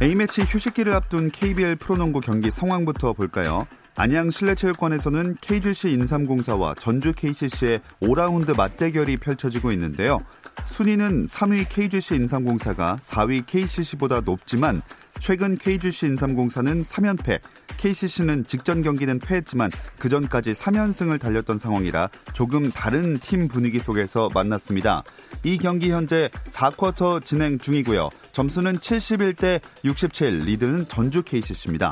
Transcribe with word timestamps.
A매치 0.00 0.42
휴식기를 0.42 0.94
앞둔 0.94 1.30
KBL 1.30 1.76
프로농구 1.76 2.20
경기 2.20 2.52
상황부터 2.52 3.12
볼까요? 3.14 3.66
안양 3.98 4.30
실내체육관에서는 4.30 5.38
KGC 5.40 5.90
인삼공사와 5.90 6.76
전주 6.78 7.12
KCC의 7.12 7.80
5라운드 8.00 8.56
맞대결이 8.56 9.16
펼쳐지고 9.16 9.72
있는데요. 9.72 10.20
순위는 10.66 11.24
3위 11.24 11.68
KGC 11.68 12.14
인삼공사가 12.14 13.00
4위 13.02 13.44
KCC보다 13.44 14.20
높지만 14.20 14.82
최근 15.18 15.58
KGC 15.58 16.06
인삼공사는 16.06 16.82
3연패, 16.84 17.40
KCC는 17.76 18.46
직전 18.46 18.82
경기는 18.82 19.18
패했지만 19.18 19.72
그 19.98 20.08
전까지 20.08 20.52
3연승을 20.52 21.20
달렸던 21.20 21.58
상황이라 21.58 22.08
조금 22.32 22.70
다른 22.70 23.18
팀 23.18 23.48
분위기 23.48 23.80
속에서 23.80 24.28
만났습니다. 24.32 25.02
이 25.42 25.58
경기 25.58 25.90
현재 25.90 26.30
4쿼터 26.44 27.24
진행 27.24 27.58
중이고요. 27.58 28.10
점수는 28.30 28.78
71대 28.78 29.60
67, 29.82 30.44
리드는 30.44 30.86
전주 30.86 31.24
KCC입니다. 31.24 31.90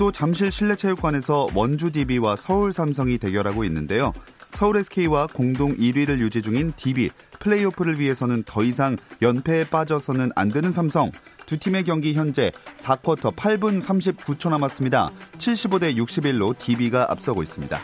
또 0.00 0.10
잠실 0.10 0.50
실내체육관에서 0.50 1.48
원주 1.54 1.92
DB와 1.92 2.36
서울 2.36 2.72
삼성이 2.72 3.18
대결하고 3.18 3.64
있는데요. 3.64 4.14
서울 4.52 4.78
SK와 4.78 5.26
공동 5.26 5.76
1위를 5.76 6.20
유지 6.20 6.40
중인 6.40 6.72
DB 6.74 7.10
플레이오프를 7.38 8.00
위해서는 8.00 8.42
더 8.46 8.64
이상 8.64 8.96
연패에 9.20 9.64
빠져서는 9.64 10.30
안 10.36 10.48
되는 10.48 10.72
삼성 10.72 11.12
두 11.44 11.58
팀의 11.58 11.84
경기 11.84 12.14
현재 12.14 12.50
4쿼터 12.78 13.36
8분 13.36 13.82
39초 13.82 14.48
남았습니다. 14.48 15.10
75대 15.36 15.94
61로 15.94 16.56
DB가 16.56 17.08
앞서고 17.10 17.42
있습니다. 17.42 17.78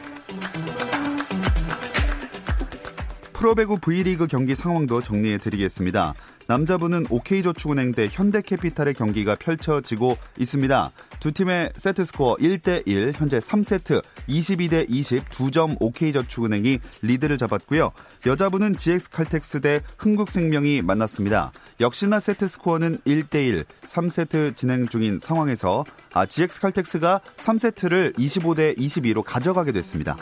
프로배구 3.35 3.79
V리그 3.81 4.27
경기 4.27 4.55
상황도 4.55 5.03
정리해 5.03 5.37
드리겠습니다. 5.37 6.15
남자부는 6.49 7.07
OK저축은행 7.11 7.93
대 7.93 8.09
현대캐피탈의 8.11 8.95
경기가 8.95 9.35
펼쳐지고 9.35 10.17
있습니다. 10.39 10.93
두 11.21 11.33
팀의 11.33 11.73
세트 11.77 12.05
스코어 12.05 12.37
1대1, 12.37 13.15
현재 13.15 13.39
3세트 13.39 14.03
22대 14.29 14.87
20, 14.89 15.29
2점 15.31 15.77
OK저축은행이 15.81 16.79
리드를 17.03 17.39
잡았고요. 17.39 17.93
여자부는 18.27 18.77
GS칼텍스 18.77 19.61
대 19.61 19.81
흥국생명이 19.99 20.83
만났습니다. 20.83 21.53
역시나 21.81 22.21
세트 22.21 22.49
스코어는 22.49 22.99
1대1, 22.99 23.65
3세트 23.87 24.57
진행 24.57 24.89
중인 24.89 25.19
상황에서 25.19 25.85
아, 26.13 26.27
GS칼텍스가 26.27 27.21
3세트를 27.37 28.17
25대 28.17 28.77
22로 28.79 29.23
가져가게 29.23 29.73
됐습니다. 29.73 30.17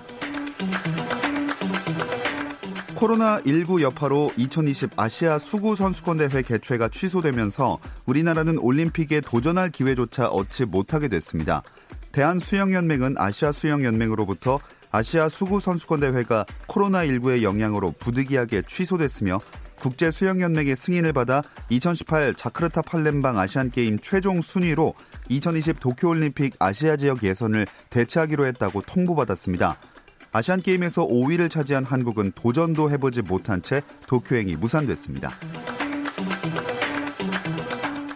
코로나19 3.04 3.82
여파로 3.82 4.30
2020 4.36 4.92
아시아 4.96 5.38
수구 5.38 5.76
선수권 5.76 6.18
대회 6.18 6.40
개최가 6.40 6.88
취소되면서 6.88 7.78
우리나라는 8.06 8.58
올림픽에 8.58 9.20
도전할 9.20 9.70
기회조차 9.70 10.28
얻지 10.28 10.66
못하게 10.66 11.08
됐습니다. 11.08 11.62
대한수영연맹은 12.12 13.16
아시아수영연맹으로부터 13.18 14.58
아시아 14.90 15.28
수구 15.28 15.60
선수권 15.60 16.00
대회가 16.00 16.46
코로나19의 16.68 17.42
영향으로 17.42 17.92
부득이하게 17.98 18.62
취소됐으며 18.62 19.40
국제수영연맹의 19.80 20.76
승인을 20.76 21.12
받아 21.12 21.42
2018 21.68 22.34
자크르타 22.34 22.82
팔렘방 22.82 23.38
아시안게임 23.38 23.98
최종 24.00 24.40
순위로 24.40 24.94
2020 25.28 25.78
도쿄올림픽 25.78 26.54
아시아 26.58 26.96
지역 26.96 27.22
예선을 27.22 27.66
대체하기로 27.90 28.46
했다고 28.46 28.80
통보받았습니다. 28.82 29.76
아시안 30.36 30.60
게임에서 30.60 31.06
5위를 31.06 31.48
차지한 31.48 31.84
한국은 31.84 32.32
도전도 32.34 32.90
해보지 32.90 33.22
못한 33.22 33.62
채 33.62 33.82
도쿄행이 34.08 34.56
무산됐습니다. 34.56 35.30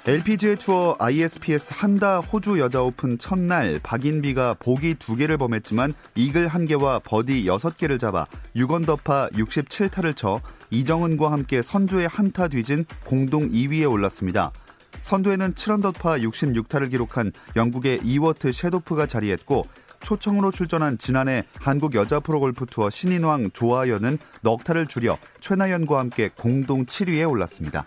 LPGA 0.04 0.56
투어 0.56 0.96
ISPS 0.98 1.74
한다 1.76 2.18
호주 2.18 2.58
여자 2.58 2.82
오픈 2.82 3.18
첫날 3.18 3.78
박인비가 3.84 4.54
보기 4.54 4.94
2개를 4.94 5.38
범했지만 5.38 5.94
이글 6.16 6.48
1개와 6.48 7.00
버디 7.04 7.44
6개를 7.44 8.00
잡아 8.00 8.26
6언더파 8.56 9.34
67타를 9.34 10.16
쳐 10.16 10.40
이정은과 10.70 11.30
함께 11.30 11.62
선두에 11.62 12.08
한 12.08 12.32
타 12.32 12.48
뒤진 12.48 12.84
공동 13.04 13.48
2위에 13.48 13.88
올랐습니다. 13.88 14.50
선두에는 14.98 15.54
7언더파 15.54 16.20
66타를 16.24 16.90
기록한 16.90 17.30
영국의 17.54 18.00
이워트 18.02 18.50
샤도프가 18.50 19.06
자리했고 19.06 19.66
초청으로 20.00 20.50
출전한 20.50 20.98
지난해 20.98 21.44
한국 21.60 21.94
여자 21.94 22.20
프로골프 22.20 22.66
투어 22.66 22.90
신인왕 22.90 23.50
조아연은 23.52 24.18
넉 24.42 24.64
타를 24.64 24.86
줄여 24.86 25.18
최나연과 25.40 25.98
함께 25.98 26.30
공동 26.34 26.84
7위에 26.84 27.28
올랐습니다. 27.28 27.86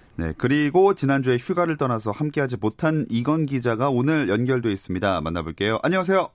네, 0.17 0.33
그리고 0.37 0.93
지난주에 0.93 1.37
휴가를 1.37 1.77
떠나서 1.77 2.11
함께하지 2.11 2.57
못한 2.57 3.05
이건 3.09 3.45
기자가 3.45 3.89
오늘 3.89 4.29
연결돼 4.29 4.69
있습니다. 4.69 5.21
만나볼게요. 5.21 5.79
안녕하세요. 5.83 6.29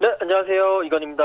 네, 0.00 0.08
안녕하세요. 0.20 0.82
이건입니다. 0.84 1.24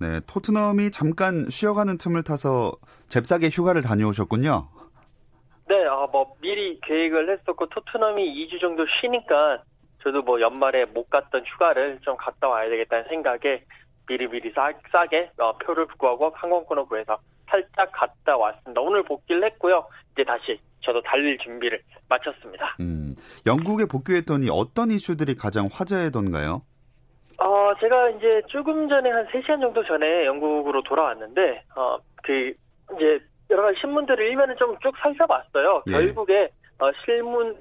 네, 0.00 0.20
토트넘이 0.26 0.90
잠깐 0.90 1.48
쉬어가는 1.48 1.98
틈을 1.98 2.22
타서 2.22 2.72
잽싸게 3.08 3.50
휴가를 3.52 3.82
다녀오셨군요. 3.82 4.68
네, 5.68 5.86
아, 5.86 6.06
뭐 6.10 6.34
미리 6.40 6.80
계획을 6.80 7.30
했었고 7.30 7.66
토트넘이 7.68 8.22
2주 8.46 8.60
정도 8.60 8.84
쉬니까 9.00 9.62
저도 10.02 10.22
뭐 10.22 10.40
연말에 10.40 10.86
못 10.86 11.08
갔던 11.08 11.44
휴가를 11.46 12.00
좀 12.02 12.16
갔다 12.16 12.48
와야 12.48 12.68
되겠다는 12.68 13.04
생각에 13.08 13.64
미리미리 14.08 14.52
싸, 14.52 14.72
싸게 14.90 15.30
어, 15.38 15.56
표를 15.58 15.86
구하고 15.86 16.32
항공권을 16.34 16.86
구해서 16.86 17.18
살짝 17.52 17.92
갔다 17.92 18.36
왔습니다. 18.36 18.80
오늘 18.80 19.02
복귀를 19.02 19.44
했고요. 19.44 19.86
이제 20.12 20.24
다시 20.24 20.58
저도 20.80 21.02
달릴 21.02 21.36
준비를 21.38 21.80
마쳤습니다. 22.08 22.76
음, 22.80 23.14
영국에 23.46 23.84
복귀했더니 23.84 24.48
어떤 24.50 24.90
이슈들이 24.90 25.34
가장 25.34 25.68
화제던가요? 25.70 26.62
어, 27.38 27.72
제가 27.80 28.10
이제 28.10 28.42
조금 28.48 28.88
전에 28.88 29.10
한 29.10 29.26
3시간 29.26 29.60
정도 29.60 29.84
전에 29.84 30.26
영국으로 30.26 30.82
돌아왔는데, 30.82 31.64
어, 31.76 31.98
그, 32.22 32.52
이제 32.96 33.20
여러 33.50 33.62
가지 33.64 33.78
신문들을 33.80 34.24
일면을 34.24 34.56
좀 34.56 34.76
쭉 34.80 34.94
살펴봤어요. 34.98 35.82
예. 35.88 35.92
결국에, 35.92 36.48
어, 36.78 36.90
실문, 37.04 37.56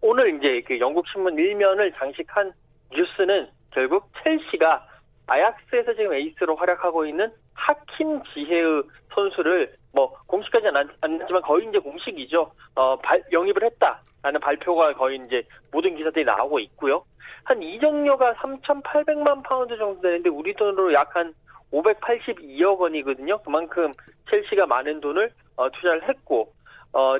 오늘 0.00 0.36
이제 0.36 0.62
그 0.66 0.78
영국 0.78 1.06
신문 1.08 1.36
일면을 1.36 1.92
장식한 1.92 2.52
뉴스는 2.92 3.48
결국 3.72 4.10
첼시가 4.22 4.86
아약스에서 5.26 5.94
지금 5.94 6.14
에이스로 6.14 6.56
활약하고 6.56 7.06
있는 7.06 7.30
하킴 7.54 8.22
지예흐 8.32 8.82
선수를 9.14 9.74
뭐 9.92 10.12
공식까지는 10.26 10.88
않았지만 11.00 11.42
거의 11.42 11.68
이제 11.68 11.78
공식이죠. 11.78 12.50
어, 12.74 12.96
발, 12.96 13.22
영입을 13.32 13.62
했다라는 13.62 14.40
발표가 14.40 14.94
거의 14.94 15.20
이제 15.24 15.42
모든 15.72 15.96
기사들이 15.96 16.24
나오고 16.24 16.58
있고요. 16.60 17.04
한 17.44 17.62
이적료가 17.62 18.34
3,800만 18.34 19.42
파운드 19.44 19.76
정도 19.76 20.00
되는데 20.00 20.28
우리 20.30 20.54
돈으로 20.54 20.92
약 20.94 21.14
한 21.14 21.34
582억 21.74 22.78
원이거든요. 22.78 23.38
그만큼 23.38 23.92
첼시가 24.30 24.66
많은 24.66 25.00
돈을 25.00 25.30
어, 25.56 25.70
투자를 25.70 26.08
했고 26.08 26.52
어, 26.92 27.16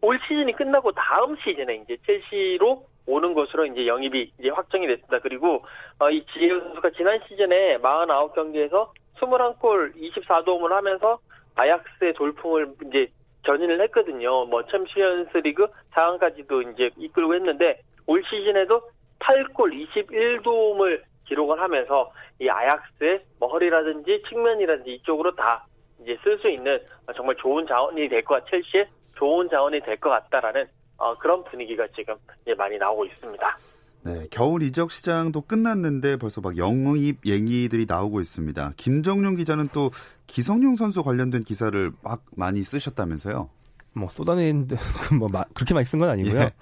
올 0.00 0.18
시즌이 0.26 0.52
끝나고 0.52 0.92
다음 0.92 1.36
시즌에 1.36 1.76
이제 1.76 1.96
첼시로 2.06 2.84
오는 3.06 3.34
것으로 3.34 3.66
이제 3.66 3.86
영입이 3.86 4.32
이제 4.38 4.48
확정이 4.50 4.86
됐습니다. 4.86 5.18
그리고 5.20 5.64
어, 5.98 6.10
이 6.10 6.24
지예흐 6.32 6.60
선수가 6.60 6.90
지난 6.90 7.20
시즌에 7.28 7.78
49경기에서 7.78 8.88
21골 9.16 9.94
24도움을 9.96 10.70
하면서 10.70 11.18
아약스의 11.54 12.14
돌풍을 12.14 12.74
이제 12.86 13.08
견인을 13.44 13.80
했거든요. 13.82 14.44
뭐 14.46 14.64
챔피언스 14.66 15.38
리그 15.38 15.66
4강까지도 15.92 16.72
이제 16.72 16.90
이끌고 16.96 17.34
했는데 17.34 17.80
올 18.06 18.22
시즌에도 18.24 18.82
8골 19.20 19.86
21도움을 19.94 21.02
기록을 21.26 21.60
하면서 21.60 22.10
이 22.40 22.48
아약스의 22.48 23.20
뭐 23.38 23.48
허리라든지 23.50 24.22
측면이라든지 24.28 24.94
이쪽으로 24.94 25.34
다 25.34 25.66
이제 26.02 26.16
쓸 26.22 26.38
수 26.38 26.48
있는 26.48 26.78
정말 27.16 27.34
좋은 27.36 27.66
자원이 27.66 28.08
될 28.08 28.22
것 28.24 28.34
같, 28.44 28.50
첼시의 28.50 28.88
좋은 29.16 29.48
자원이 29.48 29.80
될 29.80 29.96
것 29.98 30.10
같다라는 30.10 30.66
어, 30.98 31.14
그런 31.18 31.44
분위기가 31.44 31.86
지금 31.88 32.14
많이 32.56 32.76
나오고 32.78 33.04
있습니다. 33.06 33.56
네, 34.02 34.26
겨울 34.30 34.62
이적 34.62 34.90
시장도 34.90 35.42
끝났는데 35.42 36.16
벌써 36.16 36.40
막 36.40 36.56
영입 36.56 37.26
얘기들이 37.26 37.86
나오고 37.86 38.20
있습니다. 38.20 38.74
김정용 38.76 39.34
기자는 39.34 39.68
또 39.72 39.90
기성용 40.26 40.76
선수 40.76 41.02
관련된 41.02 41.44
기사를 41.44 41.92
막 42.02 42.24
많이 42.36 42.62
쓰셨다면서요? 42.62 43.48
뭐 43.94 44.08
쏟아낸 44.08 44.68
뭐 45.18 45.28
그렇게 45.54 45.74
많이 45.74 45.84
쓴 45.84 45.98
건 45.98 46.10
아니고요. 46.10 46.40
예. 46.40 46.52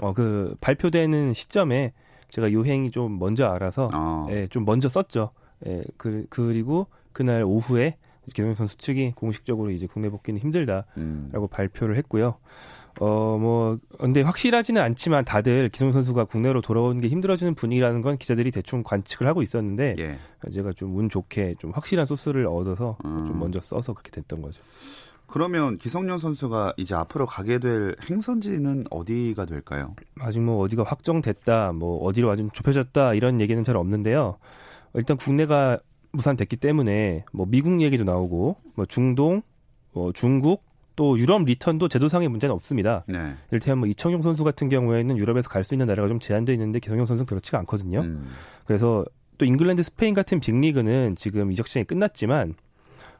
어그 0.00 0.56
발표되는 0.60 1.34
시점에 1.34 1.92
제가 2.28 2.52
요행이 2.52 2.90
좀 2.90 3.18
먼저 3.18 3.46
알아서 3.46 3.88
어. 3.94 4.26
예, 4.30 4.46
좀 4.48 4.64
먼저 4.64 4.88
썼죠. 4.88 5.30
예, 5.66 5.82
그 5.96 6.26
그리고 6.30 6.86
그날 7.12 7.42
오후에 7.44 7.96
김성용 8.32 8.54
선수 8.54 8.76
측이 8.78 9.12
공식적으로 9.16 9.70
이제 9.70 9.86
국내 9.86 10.08
복귀는 10.08 10.40
힘들다라고 10.40 10.86
음. 10.96 11.30
발표를 11.50 11.96
했고요. 11.98 12.38
어, 13.00 13.38
뭐, 13.40 13.78
근데 13.98 14.22
확실하지는 14.22 14.80
않지만 14.80 15.24
다들 15.24 15.68
기성 15.68 15.92
선수가 15.92 16.24
국내로 16.26 16.60
돌아오는 16.60 17.00
게 17.00 17.08
힘들어지는 17.08 17.54
분위기라는 17.54 18.02
건 18.02 18.16
기자들이 18.18 18.50
대충 18.50 18.82
관측을 18.82 19.26
하고 19.26 19.42
있었는데, 19.42 19.96
예. 19.98 20.18
제가 20.52 20.72
좀 20.72 20.94
운 20.94 21.08
좋게 21.08 21.56
좀 21.58 21.72
확실한 21.72 22.06
소스를 22.06 22.46
얻어서 22.46 22.96
음. 23.04 23.24
좀 23.26 23.38
먼저 23.40 23.60
써서 23.60 23.92
그렇게 23.94 24.10
됐던 24.12 24.42
거죠. 24.42 24.62
그러면 25.26 25.78
기성용 25.78 26.18
선수가 26.18 26.74
이제 26.76 26.94
앞으로 26.94 27.26
가게 27.26 27.58
될 27.58 27.96
행선지는 28.08 28.84
어디가 28.90 29.46
될까요? 29.46 29.96
아직 30.20 30.40
뭐 30.40 30.58
어디가 30.62 30.84
확정됐다, 30.84 31.72
뭐 31.72 32.04
어디로 32.04 32.30
아주 32.30 32.48
좁혀졌다 32.52 33.14
이런 33.14 33.40
얘기는 33.40 33.62
잘 33.64 33.76
없는데요. 33.76 34.36
일단 34.92 35.16
국내가 35.16 35.80
무산됐기 36.12 36.56
때문에 36.58 37.24
뭐 37.32 37.46
미국 37.48 37.80
얘기도 37.82 38.04
나오고 38.04 38.56
뭐 38.76 38.86
중동, 38.86 39.42
뭐 39.92 40.12
중국 40.12 40.62
또 40.96 41.18
유럽 41.18 41.44
리턴도 41.44 41.88
제도상의 41.88 42.28
문제는 42.28 42.54
없습니다. 42.54 43.04
네. 43.06 43.34
이를테면 43.50 43.78
뭐 43.80 43.88
이청용 43.88 44.22
선수 44.22 44.44
같은 44.44 44.68
경우에는 44.68 45.16
유럽에서 45.16 45.48
갈 45.48 45.64
수 45.64 45.74
있는 45.74 45.86
나라가 45.86 46.08
좀 46.08 46.20
제한돼 46.20 46.52
있는데 46.52 46.78
기성용 46.78 47.06
선수는 47.06 47.26
그렇지가 47.26 47.58
않거든요. 47.60 48.00
음. 48.00 48.28
그래서 48.64 49.04
또 49.38 49.44
잉글랜드, 49.44 49.82
스페인 49.82 50.14
같은 50.14 50.38
빅리그는 50.40 51.16
지금 51.16 51.50
이적 51.50 51.66
시장이 51.66 51.84
끝났지만 51.84 52.54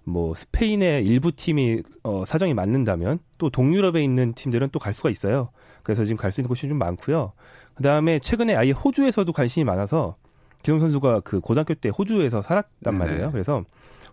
뭐 0.04 0.34
스페인의 0.34 1.04
일부 1.04 1.32
팀이 1.32 1.82
어, 2.02 2.24
사정이 2.26 2.54
맞는다면 2.54 3.18
또 3.38 3.50
동유럽에 3.50 4.02
있는 4.04 4.34
팀들은 4.34 4.68
또 4.70 4.78
갈 4.78 4.92
수가 4.92 5.10
있어요. 5.10 5.48
그래서 5.82 6.04
지금 6.04 6.16
갈 6.16 6.30
수 6.30 6.40
있는 6.40 6.48
곳이 6.48 6.68
좀 6.68 6.78
많고요. 6.78 7.32
그다음에 7.74 8.18
최근에 8.20 8.54
아예 8.54 8.70
호주에서도 8.70 9.32
관심이 9.32 9.64
많아서 9.64 10.16
기성 10.62 10.80
선수가 10.80 11.20
그 11.20 11.40
고등학교 11.40 11.74
때 11.74 11.88
호주에서 11.88 12.40
살았단 12.42 12.96
말이에요. 12.96 13.26
네. 13.26 13.32
그래서 13.32 13.64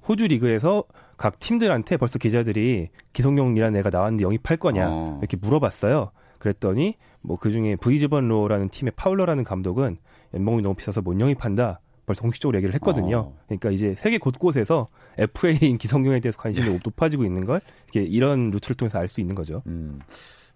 호주 0.08 0.28
리그에서 0.28 0.84
각 1.18 1.40
팀들한테 1.40 1.98
벌써 1.98 2.18
기자들이 2.20 2.90
기성용이라는 3.14 3.80
애가 3.80 3.90
나왔는데 3.90 4.24
영입할 4.24 4.58
거냐 4.58 4.88
어. 4.90 5.18
이렇게 5.22 5.38
물어봤어요. 5.38 6.12
그랬더니 6.40 6.98
뭐 7.22 7.38
그중에 7.38 7.76
브리즈번 7.76 8.28
로어라는 8.28 8.70
팀의 8.70 8.94
파울러라는 8.96 9.44
감독은 9.44 9.98
연봉이 10.34 10.62
너무 10.62 10.76
비싸서 10.76 11.02
못 11.02 11.20
영입한다. 11.20 11.80
벌써 12.06 12.24
공식적으로 12.24 12.58
얘기를 12.58 12.74
했거든요. 12.76 13.18
어. 13.18 13.38
그러니까 13.46 13.70
이제 13.70 13.94
세계 13.96 14.18
곳곳에서 14.18 14.88
FA인 15.18 15.78
기성용에 15.78 16.20
대해서 16.20 16.38
관심이 16.38 16.68
네. 16.68 16.80
높아지고 16.84 17.24
있는 17.26 17.46
걸 17.46 17.62
이게 17.90 18.02
이런 18.02 18.50
루트를 18.50 18.76
통해서 18.76 18.98
알 18.98 19.08
수 19.08 19.22
있는 19.22 19.36
거죠. 19.36 19.62
음. 19.68 20.00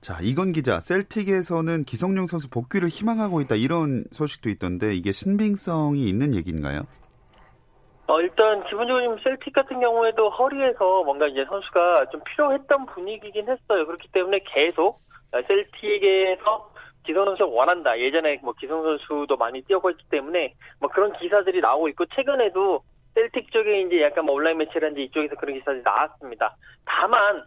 자, 0.01 0.19
이건 0.21 0.51
기자, 0.51 0.79
셀틱에서는 0.81 1.83
기성용 1.85 2.27
선수 2.27 2.47
복귀를 2.49 2.89
희망하고 2.89 3.41
있다 3.41 3.55
이런 3.55 4.05
소식도 4.11 4.49
있던데 4.49 4.93
이게 4.93 5.11
신빙성이 5.11 6.07
있는 6.07 6.35
얘기인가요? 6.35 6.83
어, 8.07 8.21
일단 8.21 8.63
기본적으로 8.65 9.17
셀틱 9.23 9.53
같은 9.53 9.79
경우에도 9.79 10.29
허리에서 10.29 11.03
뭔가 11.03 11.27
이제 11.27 11.43
선수가 11.45 12.09
좀 12.11 12.21
필요했던 12.23 12.85
분위기긴 12.87 13.49
했어요. 13.49 13.85
그렇기 13.85 14.09
때문에 14.11 14.39
계속 14.45 14.99
셀틱에서 15.31 16.69
기성 17.03 17.25
선수 17.25 17.47
원한다. 17.49 17.97
예전에 17.99 18.39
뭐 18.43 18.53
기성 18.53 18.83
선수도 18.83 19.37
많이 19.37 19.61
뛰어고 19.63 19.89
있기 19.91 20.05
때문에 20.09 20.53
뭐 20.79 20.89
그런 20.89 21.13
기사들이 21.13 21.61
나오고 21.61 21.87
있고 21.89 22.05
최근에도 22.15 22.81
셀틱 23.15 23.51
쪽에 23.51 23.81
이제 23.81 24.01
약간 24.01 24.25
뭐 24.25 24.35
온라인 24.35 24.57
매체라든지 24.57 25.03
이쪽에서 25.05 25.35
그런 25.35 25.55
기사들이 25.55 25.81
나왔습니다. 25.83 26.55
다만 26.85 27.43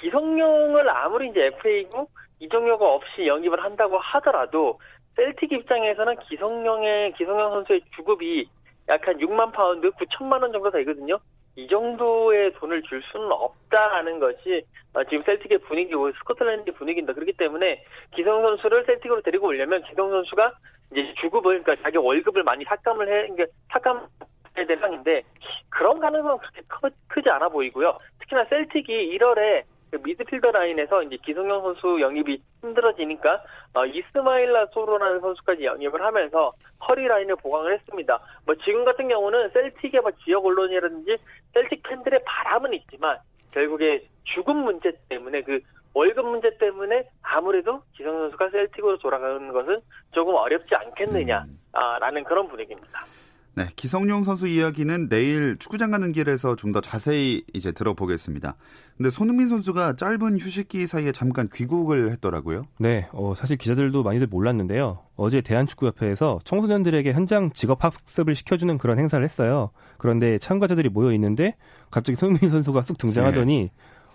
기성용을 0.00 0.90
아무리 0.90 1.28
이제 1.28 1.46
FA고 1.58 2.08
이정효가 2.40 2.84
없이 2.84 3.26
영입을 3.26 3.62
한다고 3.62 3.98
하더라도 3.98 4.78
셀틱 5.16 5.52
입장에서는 5.52 6.16
기성용의 6.28 7.12
기성용 7.14 7.50
선수의 7.52 7.82
주급이 7.94 8.48
약 8.88 9.06
한 9.06 9.16
6만 9.18 9.52
파운드, 9.52 9.90
9천만 9.92 10.42
원 10.42 10.52
정도 10.52 10.70
되거든요. 10.70 11.18
이 11.54 11.68
정도의 11.68 12.52
돈을 12.54 12.82
줄 12.82 13.02
수는 13.02 13.30
없다는 13.30 14.18
것이 14.18 14.64
어, 14.94 15.04
지금 15.04 15.22
셀틱의 15.24 15.58
분위기고 15.58 16.12
스코틀랜드 16.12 16.72
분위기입니다. 16.72 17.12
그렇기 17.12 17.32
때문에 17.34 17.84
기성 18.14 18.42
선수를 18.42 18.84
셀틱으로 18.86 19.22
데리고 19.22 19.48
오려면 19.48 19.82
기성 19.84 20.10
선수가 20.10 20.52
이제 20.92 21.14
주급을 21.20 21.62
그러니까 21.62 21.82
자기 21.82 21.98
월급을 21.98 22.42
많이 22.42 22.64
삭감을 22.64 23.08
해 23.08 23.28
그러니까 23.28 23.46
삭감해야 23.72 24.66
될 24.66 24.78
상황인데 24.78 25.22
그런 25.70 26.00
가능성은 26.00 26.38
그렇게 26.38 26.92
크, 27.08 27.22
지 27.22 27.28
않아 27.30 27.48
보이고요. 27.48 27.98
특히나 28.20 28.44
셀틱이 28.46 29.16
1월에 29.18 29.64
그 29.92 29.98
미드필더 30.02 30.50
라인에서 30.50 31.02
이제 31.02 31.18
기성용 31.22 31.60
선수 31.60 32.00
영입이 32.00 32.40
힘들어지니까 32.62 33.42
어, 33.74 33.84
이스마일라 33.84 34.66
소로라는 34.72 35.20
선수까지 35.20 35.64
영입을 35.64 36.02
하면서 36.02 36.54
허리 36.88 37.06
라인을 37.06 37.36
보강을 37.36 37.74
했습니다. 37.74 38.18
뭐 38.46 38.54
지금 38.64 38.86
같은 38.86 39.06
경우는 39.08 39.50
셀틱의 39.50 40.00
뭐 40.00 40.10
지역 40.24 40.46
언론이라든지 40.46 41.18
셀틱 41.52 41.82
팬들의 41.82 42.20
바람은 42.24 42.72
있지만 42.72 43.18
결국에 43.52 44.02
죽음 44.24 44.64
문제 44.64 44.92
때문에 45.10 45.42
그 45.42 45.60
월급 45.92 46.24
문제 46.26 46.56
때문에 46.56 47.06
아무래도 47.20 47.82
기성 47.94 48.16
선수가 48.16 48.48
셀틱으로 48.48 48.96
돌아가는 48.96 49.52
것은 49.52 49.78
조금 50.12 50.34
어렵지 50.34 50.74
않겠느냐라는 50.74 51.46
음. 52.16 52.24
그런 52.24 52.48
분위기입니다. 52.48 53.04
네, 53.54 53.68
기성용 53.76 54.22
선수 54.24 54.46
이야기는 54.46 55.10
내일 55.10 55.58
축구장 55.58 55.90
가는 55.90 56.10
길에서 56.12 56.56
좀 56.56 56.72
더 56.72 56.80
자세히 56.80 57.44
이제 57.52 57.70
들어보겠습니다. 57.70 58.56
근데 58.96 59.10
손흥민 59.10 59.46
선수가 59.48 59.96
짧은 59.96 60.38
휴식기 60.38 60.86
사이에 60.86 61.12
잠깐 61.12 61.50
귀국을 61.52 62.10
했더라고요. 62.12 62.62
네, 62.78 63.08
어, 63.12 63.34
사실 63.36 63.58
기자들도 63.58 64.02
많이들 64.02 64.26
몰랐는데요. 64.26 65.00
어제 65.16 65.42
대한축구협회에서 65.42 66.40
청소년들에게 66.44 67.12
현장 67.12 67.50
직업 67.52 67.84
학습을 67.84 68.34
시켜주는 68.34 68.78
그런 68.78 68.98
행사를 68.98 69.22
했어요. 69.22 69.70
그런데 69.98 70.38
참가자들이 70.38 70.88
모여 70.88 71.12
있는데 71.12 71.56
갑자기 71.90 72.16
손흥민 72.16 72.48
선수가 72.50 72.80
쑥 72.80 72.96
등장하더니 72.96 73.64
네. 73.64 73.70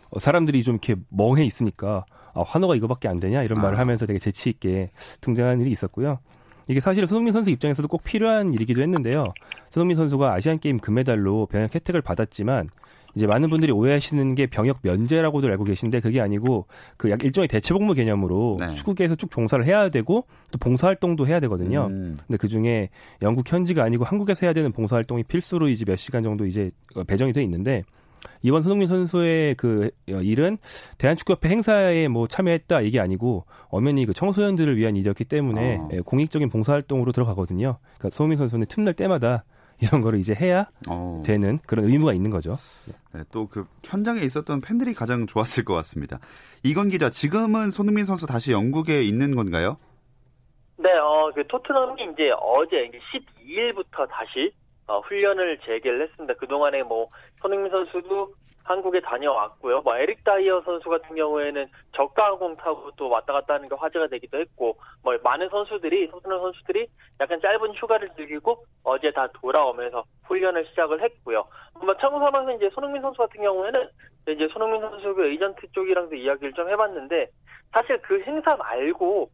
어, 0.10 0.20
사람들이 0.20 0.63
좀 0.63 0.75
이렇게 0.82 0.96
멍해 1.10 1.46
있으니까 1.46 2.06
아, 2.34 2.41
환호가 2.41 2.75
이거밖에 2.75 3.08
안 3.08 3.20
되냐 3.20 3.44
이런 3.44 3.62
말을 3.62 3.77
아. 3.77 3.82
하면서 3.82 4.08
되게 4.08 4.17
재치 4.17 4.50
있게 4.50 4.89
등장하는 5.22 5.62
일이 5.62 5.72
있었고요. 5.72 6.20
이게 6.67 6.79
사실 6.79 7.07
손흥민 7.07 7.31
선수 7.33 7.50
입장에서도 7.50 7.88
꼭 7.88 8.03
필요한 8.03 8.53
일이기도 8.53 8.81
했는데요. 8.81 9.33
손흥민 9.69 9.95
선수가 9.95 10.33
아시안 10.33 10.59
게임 10.59 10.77
금메달로 10.77 11.47
병역 11.47 11.74
혜택을 11.75 12.01
받았지만 12.01 12.69
이제 13.15 13.25
많은 13.25 13.50
분들이 13.50 13.71
오해하시는 13.71 14.36
게 14.36 14.45
병역 14.45 14.79
면제라고들 14.83 15.50
알고 15.51 15.63
계신데 15.63 16.01
그게 16.01 16.21
아니고 16.21 16.67
그 16.97 17.09
약 17.09 17.24
일종의 17.24 17.47
대체 17.47 17.74
복무 17.74 17.93
개념으로 17.95 18.57
네. 18.59 18.69
축구계에서 18.71 19.15
쭉 19.15 19.31
종사를 19.31 19.63
해야 19.65 19.89
되고 19.89 20.25
또 20.51 20.59
봉사 20.59 20.88
활동도 20.88 21.25
해야 21.25 21.39
되거든요. 21.39 21.88
음. 21.89 22.17
근데 22.27 22.38
그 22.38 22.47
중에 22.47 22.89
영국 23.24 23.51
현지가 23.51 23.83
아니고 23.83 24.03
한국에서 24.03 24.45
해야 24.45 24.53
되는 24.53 24.71
봉사 24.71 24.97
활동이 24.97 25.24
필수로 25.24 25.69
이제 25.69 25.83
몇 25.86 25.95
시간 25.95 26.21
정도 26.21 26.45
이제 26.45 26.69
배정이 27.07 27.33
돼 27.33 27.41
있는데 27.43 27.83
이번 28.41 28.62
손흥민 28.62 28.88
선수의 28.88 29.55
그 29.55 29.89
어, 30.09 30.21
일은 30.21 30.57
대한축구협회 30.97 31.50
행사에 31.50 32.07
뭐 32.07 32.27
참여했다 32.27 32.81
이게 32.81 33.00
아니고 33.00 33.45
엄연히 33.69 34.05
그 34.05 34.13
청소년들을 34.13 34.77
위한 34.77 34.95
일이었기 34.95 35.25
때문에 35.25 35.77
어. 35.77 35.89
예, 35.93 36.00
공익적인 36.00 36.50
봉사활동으로 36.50 37.12
들어가거든요. 37.12 37.77
그러니까 37.97 38.15
손흥민 38.15 38.38
선수는 38.38 38.67
틈날 38.67 38.93
때마다 38.93 39.43
이런 39.79 40.01
거를 40.01 40.19
이제 40.19 40.33
해야 40.33 40.67
어. 40.89 41.21
되는 41.25 41.59
그런 41.65 41.86
의무가 41.86 42.13
있는 42.13 42.31
거죠. 42.31 42.57
네, 43.13 43.24
또그 43.31 43.67
현장에 43.83 44.21
있었던 44.21 44.62
팬들이 44.62 44.93
가장 44.93 45.27
좋았을 45.27 45.63
것 45.65 45.74
같습니다. 45.75 46.19
이건 46.63 46.89
기자, 46.89 47.09
지금은 47.09 47.71
손흥민 47.71 48.05
선수 48.05 48.25
다시 48.25 48.51
영국에 48.51 49.03
있는 49.03 49.36
건가요? 49.36 49.77
네, 50.77 50.89
어, 50.93 51.31
그 51.33 51.45
토트넘이 51.47 52.01
이제 52.13 52.31
어제 52.39 52.89
12일부터 53.45 54.07
다시 54.09 54.51
어, 54.88 55.00
훈련을 55.01 55.60
재개를 55.60 56.01
했습니다. 56.01 56.34
그동안에 56.36 56.84
뭐 56.84 57.10
손흥민 57.36 57.70
선수도 57.72 58.34
한국에 58.63 59.00
다녀왔고요. 59.00 59.82
뭐 59.82 59.98
에릭 59.98 60.24
다이어 60.25 60.62
선수 60.65 60.89
같은 60.89 61.15
경우에는 61.15 61.67
저가 61.96 62.25
항공 62.25 62.58
타고 62.58 62.91
또 62.98 63.10
왔다 63.10 63.32
갔다 63.32 63.53
하는 63.53 63.70
게 63.70 63.75
화제가 63.75 64.08
되기도 64.08 64.39
했고 64.39 64.77
뭐 65.03 65.17
많은 65.24 65.48
선수들이 65.50 66.10
토트넘 66.10 66.39
선수들이 66.41 66.88
약간 67.22 67.39
짧은 67.39 67.74
휴가를 67.75 68.10
즐기고 68.15 68.65
어제 68.84 69.12
다 69.12 69.27
돌아오면서 69.41 70.03
훈련을 70.25 70.65
시작을 70.67 71.01
했고요. 71.01 71.46
뭐 71.82 71.96
삼아서 72.00 72.51
이제 72.53 72.70
손흥민 72.74 73.01
선수 73.01 73.17
같은 73.20 73.41
경우에는 73.41 73.89
이제 74.29 74.48
손흥민 74.51 74.82
선수 74.82 75.13
그 75.15 75.25
에이전트 75.25 75.72
쪽이랑도 75.72 76.15
이야기를 76.15 76.51
좀 76.53 76.70
해봤는데 76.70 77.27
사실 77.72 78.01
그 78.01 78.22
행사 78.22 78.56
말고 78.58 79.29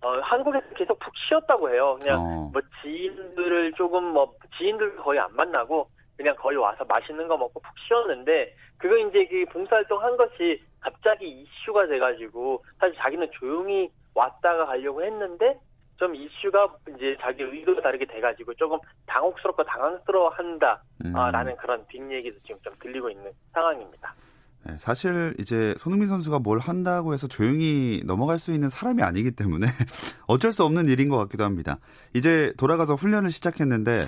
어, 0.00 0.18
한국에서 0.20 0.66
계속 0.76 0.98
푹 0.98 1.12
쉬었다고 1.28 1.70
해요. 1.70 1.98
그냥 2.00 2.20
어. 2.20 2.50
뭐 2.52 2.62
지인들을 2.82 3.72
조금 3.72 4.04
뭐 4.04 4.32
지인들 4.56 4.96
거의 4.96 5.18
안 5.18 5.34
만나고 5.34 5.88
그냥 6.16 6.34
거의 6.36 6.56
와서 6.56 6.84
맛있는 6.84 7.28
거 7.28 7.36
먹고 7.36 7.60
푹 7.60 7.78
쉬었는데 7.86 8.54
그거 8.78 8.96
이제 8.96 9.26
그 9.26 9.44
봉사활동 9.52 10.02
한 10.02 10.16
것이 10.16 10.62
갑자기 10.80 11.28
이슈가 11.28 11.86
돼가지고 11.86 12.64
사실 12.78 12.96
자기는 12.96 13.28
조용히 13.32 13.90
왔다가 14.14 14.66
가려고 14.66 15.02
했는데 15.02 15.58
좀 15.96 16.14
이슈가 16.14 16.76
이제 16.94 17.16
자기 17.20 17.42
의도가 17.42 17.82
다르게 17.82 18.04
돼가지고 18.04 18.54
조금 18.54 18.78
당혹스럽고 19.06 19.64
당황스러워한다라는 19.64 21.52
음. 21.52 21.56
그런 21.58 21.84
뒷 21.88 22.08
얘기도 22.10 22.38
지금 22.38 22.60
좀 22.62 22.72
들리고 22.80 23.10
있는 23.10 23.32
상황입니다. 23.52 24.14
네, 24.66 24.74
사실 24.78 25.34
이제 25.38 25.74
손흥민 25.78 26.08
선수가 26.08 26.40
뭘 26.40 26.58
한다고 26.58 27.14
해서 27.14 27.26
조용히 27.26 28.02
넘어갈 28.04 28.38
수 28.38 28.52
있는 28.52 28.68
사람이 28.68 29.02
아니기 29.02 29.30
때문에 29.30 29.66
어쩔 30.26 30.52
수 30.52 30.64
없는 30.64 30.88
일인 30.88 31.08
것 31.08 31.16
같기도 31.16 31.44
합니다. 31.44 31.78
이제 32.14 32.52
돌아가서 32.56 32.94
훈련을 32.94 33.30
시작했는데 33.30 34.06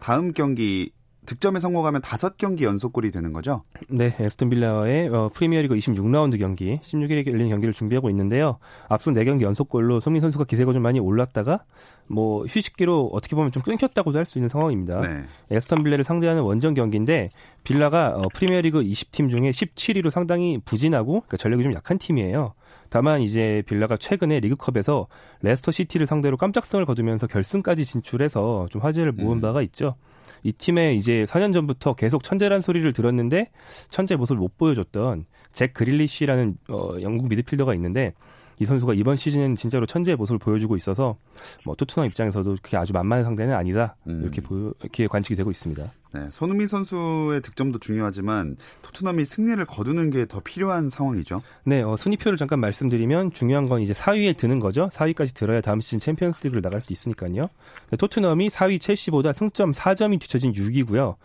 다음 0.00 0.32
경기 0.32 0.92
득점에 1.26 1.60
성공하면 1.60 2.00
다섯 2.02 2.36
경기 2.38 2.64
연속골이 2.64 3.10
되는 3.10 3.32
거죠? 3.32 3.62
네, 3.88 4.14
에스턴 4.18 4.48
빌라의 4.50 5.08
어, 5.08 5.30
프리미어리그 5.32 5.74
26라운드 5.76 6.38
경기, 6.38 6.80
16일에 6.82 7.26
열리는 7.26 7.50
경기를 7.50 7.74
준비하고 7.74 8.10
있는데요. 8.10 8.58
앞선 8.88 9.14
4경기 9.14 9.42
연속골로 9.42 10.00
손흥민 10.00 10.22
선수가 10.22 10.44
기세가 10.44 10.72
좀 10.72 10.82
많이 10.82 10.98
올랐다가 10.98 11.64
뭐 12.06 12.44
휴식기로 12.46 13.10
어떻게 13.12 13.36
보면 13.36 13.52
좀 13.52 13.62
끊겼다고도 13.62 14.18
할 14.18 14.24
수 14.26 14.38
있는 14.38 14.48
상황입니다. 14.48 15.00
네. 15.00 15.24
애스턴 15.50 15.82
빌라를 15.82 16.04
상대하는 16.04 16.42
원정 16.42 16.74
경기인데 16.74 17.30
빌라가 17.64 18.14
어, 18.16 18.28
프리미어리그 18.34 18.82
20팀 18.82 19.30
중에 19.30 19.50
17위로 19.50 20.10
상당히 20.10 20.58
부진하고 20.64 21.12
그러니까 21.20 21.36
전력이 21.36 21.62
좀 21.62 21.74
약한 21.74 21.98
팀이에요. 21.98 22.54
다만 22.88 23.20
이제 23.22 23.62
빌라가 23.66 23.96
최근에 23.96 24.40
리그컵에서 24.40 25.06
레스터 25.42 25.70
시티를 25.70 26.06
상대로 26.08 26.36
깜짝승을 26.36 26.84
거두면서 26.86 27.28
결승까지 27.28 27.84
진출해서 27.84 28.66
좀 28.70 28.82
화제를 28.82 29.12
모은 29.12 29.38
음. 29.38 29.40
바가 29.40 29.62
있죠. 29.62 29.94
이 30.42 30.52
팀에 30.52 30.94
이제 30.94 31.24
4년 31.28 31.52
전부터 31.52 31.94
계속 31.94 32.22
천재란 32.22 32.60
소리를 32.60 32.90
들었는데 32.92 33.50
천재 33.88 34.16
모습을 34.16 34.40
못 34.40 34.56
보여줬던 34.56 35.26
잭 35.52 35.72
그릴리시라는 35.74 36.56
어, 36.68 36.94
영국 37.02 37.28
미드필더가 37.28 37.74
있는데 37.74 38.12
이 38.60 38.66
선수가 38.66 38.94
이번 38.94 39.16
시즌은 39.16 39.56
진짜로 39.56 39.86
천재의 39.86 40.16
모습을 40.16 40.38
보여주고 40.38 40.76
있어서 40.76 41.16
뭐 41.64 41.74
토트넘 41.74 42.06
입장에서도 42.08 42.56
그게 42.62 42.76
아주 42.76 42.92
만만한 42.92 43.24
상대는 43.24 43.54
아니다 43.54 43.96
음. 44.06 44.20
이렇게 44.22 44.42
보여 44.42 44.72
이렇게 44.82 45.06
관측이 45.06 45.34
되고 45.34 45.50
있습니다. 45.50 45.90
네, 46.12 46.28
손흥민 46.30 46.66
선수의 46.66 47.40
득점도 47.40 47.78
중요하지만 47.78 48.56
토트넘이 48.82 49.24
승리를 49.24 49.64
거두는 49.64 50.10
게 50.10 50.26
더 50.26 50.40
필요한 50.40 50.90
상황이죠. 50.90 51.42
네, 51.64 51.80
어, 51.82 51.96
순위표를 51.96 52.36
잠깐 52.36 52.60
말씀드리면 52.60 53.32
중요한 53.32 53.66
건 53.68 53.80
이제 53.80 53.94
4위에 53.94 54.36
드는 54.36 54.60
거죠. 54.60 54.88
4위까지 54.92 55.34
들어야 55.34 55.60
다음 55.60 55.80
시즌 55.80 55.98
챔피언스리그를 55.98 56.60
나갈 56.62 56.80
수 56.82 56.92
있으니까요. 56.92 57.48
네, 57.90 57.96
토트넘이 57.96 58.48
4위 58.48 58.80
첼시보다 58.80 59.32
승점 59.32 59.72
4점이 59.72 60.20
뒤처진 60.20 60.52
6위고요. 60.52 61.16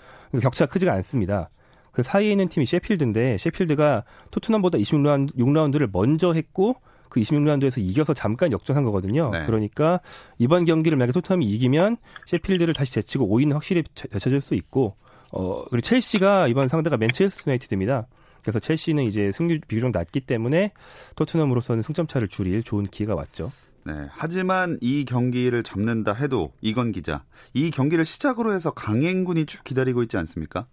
격차가 0.41 0.71
크지가 0.71 0.93
않습니다. 0.93 1.49
그 1.91 2.01
사이에 2.01 2.31
있는 2.31 2.47
팀이 2.47 2.65
셰필드인데 2.65 3.37
셰필드가 3.37 4.03
토트넘보다 4.31 4.77
26라운드 4.77 5.35
6라운드를 5.35 5.89
먼저 5.91 6.33
했고 6.33 6.77
그 7.09 7.19
26라운드에서 7.19 7.79
이겨서 7.79 8.13
잠깐 8.13 8.51
역전한 8.51 8.83
거거든요. 8.83 9.29
네. 9.31 9.45
그러니까 9.45 9.99
이번 10.37 10.65
경기를 10.65 10.97
만약에 10.97 11.11
토트넘이 11.13 11.45
이기면 11.45 11.97
셰필드를 12.25 12.73
다시 12.73 12.93
제치고 12.93 13.27
5위는 13.27 13.53
확실히 13.53 13.83
되찾을 13.93 14.41
수 14.41 14.55
있고 14.55 14.95
어 15.31 15.63
그리고 15.69 15.81
첼시가 15.81 16.47
이번 16.47 16.67
상대가 16.67 16.97
맨체스터 16.97 17.49
유나이티드입니다. 17.49 18.07
그래서 18.41 18.59
첼시는 18.59 19.03
이제 19.05 19.31
승률 19.31 19.59
비교적 19.67 19.91
낮기 19.91 20.21
때문에 20.21 20.71
토트넘으로서는 21.15 21.81
승점 21.81 22.05
차를 22.05 22.27
줄일 22.27 22.61
좋은 22.63 22.85
기회가 22.85 23.15
왔죠. 23.15 23.51
네, 23.85 23.93
하지만 24.09 24.77
이 24.81 25.05
경기를 25.05 25.61
잡는다 25.61 26.13
해도 26.13 26.51
이건 26.61 26.91
기자, 26.91 27.23
이 27.53 27.69
경기를 27.69 28.03
시작으로 28.03 28.53
해서 28.53 28.71
강행군이 28.71 29.45
쭉 29.45 29.63
기다리고 29.63 30.01
있지 30.01 30.17
않습니까? 30.17 30.65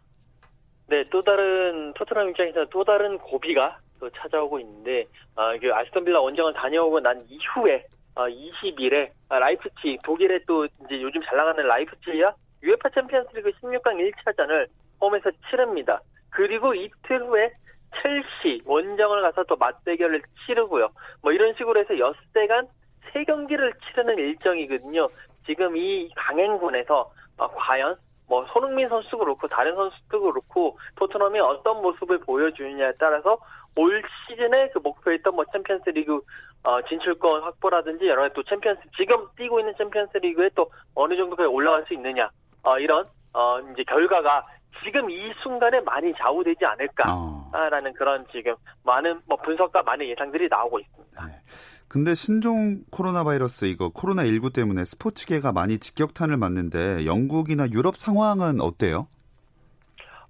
네, 0.89 1.05
또 1.11 1.23
다른 1.23 1.93
토트넘 1.95 2.31
입장에서 2.31 2.67
또 2.71 2.85
다른 2.85 3.19
고비가 3.19 3.79
또 3.92 3.92
찾아오고 4.11 4.61
있는데 4.61 5.07
아, 5.37 5.57
그 5.59 5.73
애스턴 5.73 6.05
빌라 6.05 6.21
원정을 6.21 6.53
다녀오고 6.55 7.01
난 7.01 7.25
이후에 7.29 7.85
아, 8.15 8.29
20일에 8.29 9.11
아, 9.29 9.39
라이프치히 9.39 9.99
독일의 10.05 10.41
또 10.47 10.65
이제 10.65 11.01
요즘 11.01 11.23
잘 11.23 11.37
나가는 11.37 11.67
라이프치히야 11.67 12.35
UEFA 12.63 12.91
챔피언스리그 12.95 13.51
16강 13.63 14.13
1차전을 14.13 14.67
홈에서 15.01 15.31
치릅니다. 15.49 16.01
그리고 16.31 16.75
이틀 16.75 17.25
후에 17.25 17.51
첼시 18.01 18.63
원정을 18.65 19.23
가서 19.23 19.45
또 19.45 19.57
맞대결을 19.57 20.23
치르고요. 20.47 20.89
뭐 21.23 21.33
이런 21.33 21.55
식으로 21.55 21.81
해서 21.81 21.99
엿새간 21.99 22.69
세 23.13 23.25
경기를 23.25 23.73
치르는 23.85 24.19
일정이거든요. 24.19 25.09
지금 25.47 25.77
이 25.77 26.09
강행군에서 26.15 27.11
아, 27.39 27.49
과연 27.49 27.97
뭐 28.29 28.47
손흥민 28.53 28.89
선수도 28.89 29.19
그렇고 29.19 29.47
다른 29.49 29.75
선수도 29.75 30.21
그렇고 30.21 30.79
토트넘이 30.97 31.39
어떤 31.41 31.83
모습을 31.83 32.19
보여주느냐에 32.21 32.93
따라서 32.99 33.39
올 33.77 34.03
시즌에 34.29 34.69
그 34.73 34.79
목표했던 34.79 35.35
뭐 35.35 35.45
챔피언스 35.53 35.91
리그 35.91 36.21
어, 36.65 36.81
진출권 36.89 37.43
확보라든지 37.43 38.07
여러 38.07 38.23
가지 38.23 38.35
또 38.35 38.43
챔피언스 38.45 38.83
지금 38.97 39.27
뛰고 39.37 39.61
있는 39.61 39.75
챔피언스 39.77 40.19
리그에 40.19 40.51
또 40.55 40.71
어느 40.95 41.17
정도까지 41.17 41.49
올라갈 41.49 41.85
수 41.87 41.95
있느냐 41.95 42.31
어, 42.63 42.79
이런 42.79 43.07
어, 43.33 43.59
이제 43.73 43.83
결과가 43.85 44.47
지금 44.85 45.11
이 45.11 45.33
순간에 45.43 45.81
많이 45.81 46.13
좌우되지 46.15 46.65
않을까라는 46.65 47.91
어. 47.91 47.95
그런 47.97 48.27
지금 48.33 48.55
많은 48.85 49.21
뭐 49.27 49.37
분석과 49.39 49.83
많은 49.83 50.07
예상들이 50.09 50.49
나오고 50.49 50.81
있습니다. 50.81 51.27
네. 51.27 51.33
근데 51.89 52.15
신종 52.15 52.81
코로나 52.91 53.23
바이러스 53.23 53.67
이거 53.67 53.91
코로나 53.91 54.25
19 54.25 54.51
때문에 54.51 54.85
스포츠계가 54.85 55.53
많이 55.53 55.79
직격탄을 55.79 56.37
맞는데 56.37 57.05
영국이나 57.05 57.67
유럽 57.71 57.99
상황은 57.99 58.61
어때요? 58.61 59.09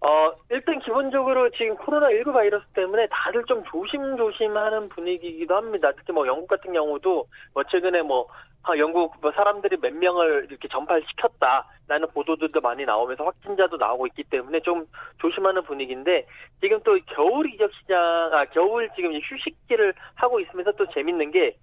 어, 0.04 0.32
일단 0.50 0.80
기본적으로 0.80 1.48
지금 1.50 1.76
코로나19 1.76 2.32
바이러스 2.32 2.66
때문에 2.74 3.06
다들 3.08 3.44
좀 3.44 3.62
조심조심 3.70 4.56
하는 4.56 4.88
분위기이기도 4.88 5.54
합니다. 5.54 5.92
특히 5.96 6.12
뭐 6.12 6.26
영국 6.26 6.48
같은 6.48 6.72
경우도 6.72 7.26
뭐 7.54 7.62
최근에 7.70 8.02
뭐 8.02 8.26
아, 8.64 8.76
영국 8.78 9.14
뭐 9.20 9.30
사람들이 9.30 9.76
몇 9.80 9.94
명을 9.94 10.48
이렇게 10.50 10.66
전파시켰다라는 10.68 12.08
보도들도 12.12 12.60
많이 12.60 12.84
나오면서 12.84 13.24
확진자도 13.24 13.76
나오고 13.76 14.08
있기 14.08 14.24
때문에 14.24 14.60
좀 14.60 14.86
조심하는 15.20 15.62
분위기인데 15.62 16.26
지금 16.60 16.80
또 16.82 16.98
겨울 17.06 17.52
이적 17.54 17.70
시장, 17.80 17.98
아, 18.32 18.44
겨울 18.46 18.88
지금 18.96 19.12
휴식기를 19.14 19.94
하고 20.16 20.40
있으면서 20.40 20.72
또 20.72 20.86
재밌는 20.90 21.30
게 21.30 21.56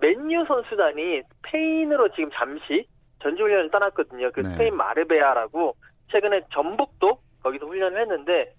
맨유 0.00 0.44
선수단이 0.48 1.22
스페인으로 1.22 2.08
지금 2.10 2.30
잠시 2.34 2.86
전지훈련을 3.22 3.70
떠났거든요. 3.70 4.32
그 4.32 4.40
네. 4.40 4.50
스페인 4.50 4.76
마르베아라고 4.76 5.76
최근에 6.10 6.42
전북도 6.52 7.23
거기서 7.44 7.66
훈련을 7.66 8.00
했는데 8.00 8.52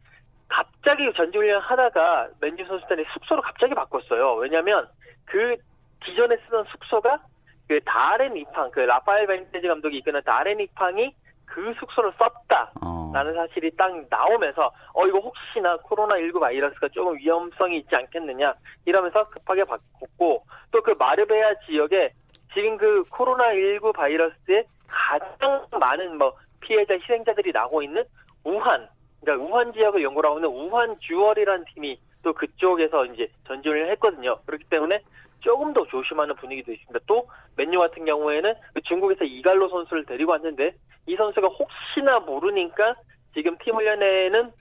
갑자기 0.48 1.12
전지훈련 1.14 1.62
하다가 1.62 2.30
맨유 2.40 2.66
선수단이 2.66 3.04
숙소로 3.14 3.42
갑자기 3.42 3.74
바꿨어요. 3.74 4.36
왜냐하면 4.36 4.88
그 5.26 5.56
기존에 6.04 6.38
쓰던 6.46 6.66
숙소가 6.66 7.20
그 7.68 7.80
다렌 7.84 8.38
이팡, 8.38 8.70
그 8.72 8.80
라파엘 8.82 9.26
벤테즈 9.26 9.68
감독이 9.68 9.98
이끄는 9.98 10.22
다렌 10.24 10.60
이팡이 10.60 11.14
그 11.46 11.74
숙소를 11.80 12.14
썼다라는 12.18 13.32
어. 13.32 13.48
사실이 13.48 13.72
딱 13.76 13.92
나오면서 14.10 14.72
어 14.94 15.08
이거 15.08 15.20
혹시나 15.20 15.78
코로나19 15.78 16.40
바이러스가 16.40 16.90
조금 16.90 17.18
위험성이 17.18 17.80
있지 17.80 17.96
않겠느냐 17.96 18.54
이러면서 18.86 19.28
급하게 19.30 19.64
바꿨고 19.64 20.44
또 20.72 20.82
그 20.82 20.92
마르베아 20.92 21.56
지역에 21.66 22.12
지금 22.54 22.78
그 22.78 23.02
코로나19 23.04 23.94
바이러스에 23.94 24.64
가장 24.88 25.66
많은 25.80 26.18
뭐 26.18 26.34
피해자 26.60 26.94
희생자들이 26.94 27.52
나고 27.52 27.82
있는 27.82 28.04
우한 28.46 28.88
그러니까 29.22 29.46
우한 29.46 29.74
지역을 29.74 30.02
연구하고 30.04 30.38
있는 30.38 30.50
우한 30.50 30.96
듀얼이라는 31.00 31.66
팀이 31.74 32.00
또 32.24 32.34
그쪽에서 32.34 33.06
이제 33.06 33.28
전지훈련을 33.48 33.92
했거든요. 33.94 34.40
그렇기 34.46 34.66
때문에 34.66 35.02
조금 35.40 35.74
더 35.74 35.86
조심하는 35.86 36.36
분위기도 36.36 36.72
있습니다. 36.72 37.00
또 37.06 37.28
맨유 37.56 37.80
같은 37.80 38.06
경우에는 38.06 38.54
그 38.74 38.82
중국에서 38.82 39.26
이갈로 39.26 39.70
선수를 39.70 40.06
데리고 40.06 40.32
왔는데 40.32 40.74
이 41.08 41.16
선수가 41.16 41.48
혹시나 41.48 42.20
모르니까 42.20 42.94
지금 43.34 43.58
팀 43.64 43.76
훈련에는 43.76 44.52